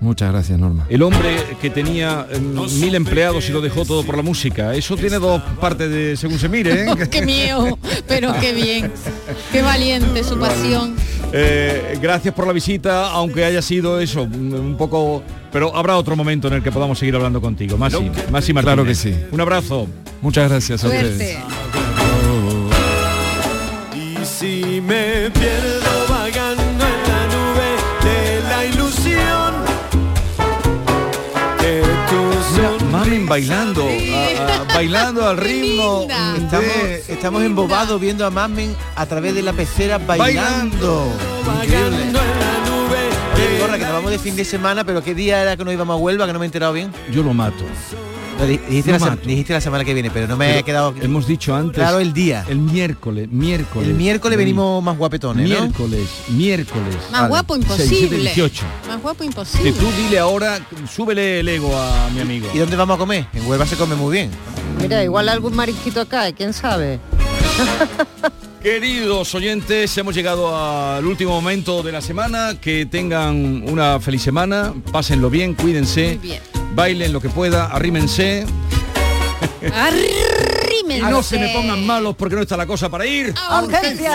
[0.05, 0.87] Muchas gracias, Norma.
[0.91, 4.75] El hombre que tenía eh, mil empleados y lo dejó todo por la música.
[4.75, 6.83] Eso tiene dos partes de según se mire.
[6.83, 7.09] ¿eh?
[7.11, 8.93] qué miedo, pero qué bien.
[9.51, 10.95] Qué valiente su pasión.
[11.33, 15.23] Eh, gracias por la visita, aunque haya sido eso, un poco...
[15.51, 17.79] Pero habrá otro momento en el que podamos seguir hablando contigo.
[17.79, 18.63] Más y Martínez.
[18.63, 19.15] Claro que sí.
[19.33, 19.89] Un abrazo.
[20.21, 21.39] Muchas gracias a ustedes.
[23.95, 25.31] Y si me
[32.95, 33.89] Mamen bailando,
[34.73, 36.07] bailando al ritmo.
[36.37, 36.65] Estamos,
[37.09, 41.13] estamos embobados viendo a Mamen a través de la pecera bailando.
[41.65, 42.13] Increíble.
[43.35, 45.75] Oye, Gorra, que nos vamos de fin de semana, pero ¿qué día era que nos
[45.75, 46.27] íbamos a Huelva?
[46.27, 46.93] Que no me he enterado bien.
[47.11, 47.65] Yo lo mato
[48.43, 50.95] dijiste, la semana que viene, pero no me he quedado...
[51.01, 51.77] Hemos dicho antes...
[51.77, 52.45] Claro, el día.
[52.49, 53.89] El miércoles, miércoles.
[53.89, 56.97] El miércoles venimos más guapetones, Miércoles, miércoles.
[57.11, 58.33] Más guapo imposible.
[58.89, 59.73] Más guapo imposible.
[59.73, 60.59] tú dile ahora,
[60.91, 62.49] súbele el ego a mi amigo.
[62.53, 63.27] ¿Y dónde vamos a comer?
[63.33, 64.31] En Huelva se come muy bien.
[64.81, 67.01] Mira, igual algún marisquito acá, quién sabe.
[68.63, 72.59] Queridos oyentes, hemos llegado al último momento de la semana.
[72.61, 76.19] Que tengan una feliz semana, pásenlo bien, cuídense.
[76.19, 78.47] Muy bien bailen lo que pueda, arrímense.
[79.73, 81.11] Arrímense.
[81.11, 83.35] no se me pongan malos porque no está la cosa para ir.
[83.49, 84.15] A urgencias.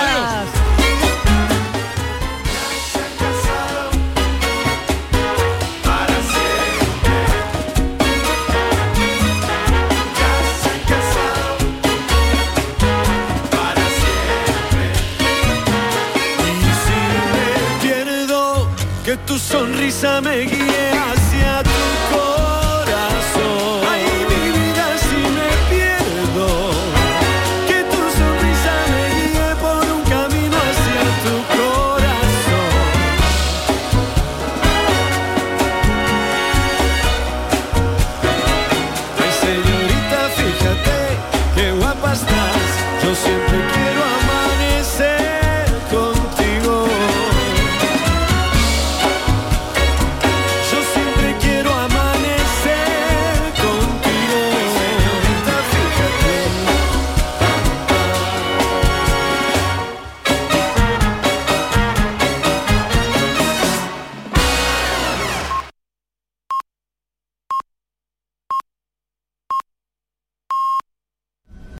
[19.06, 20.69] que tu sonrisa me guía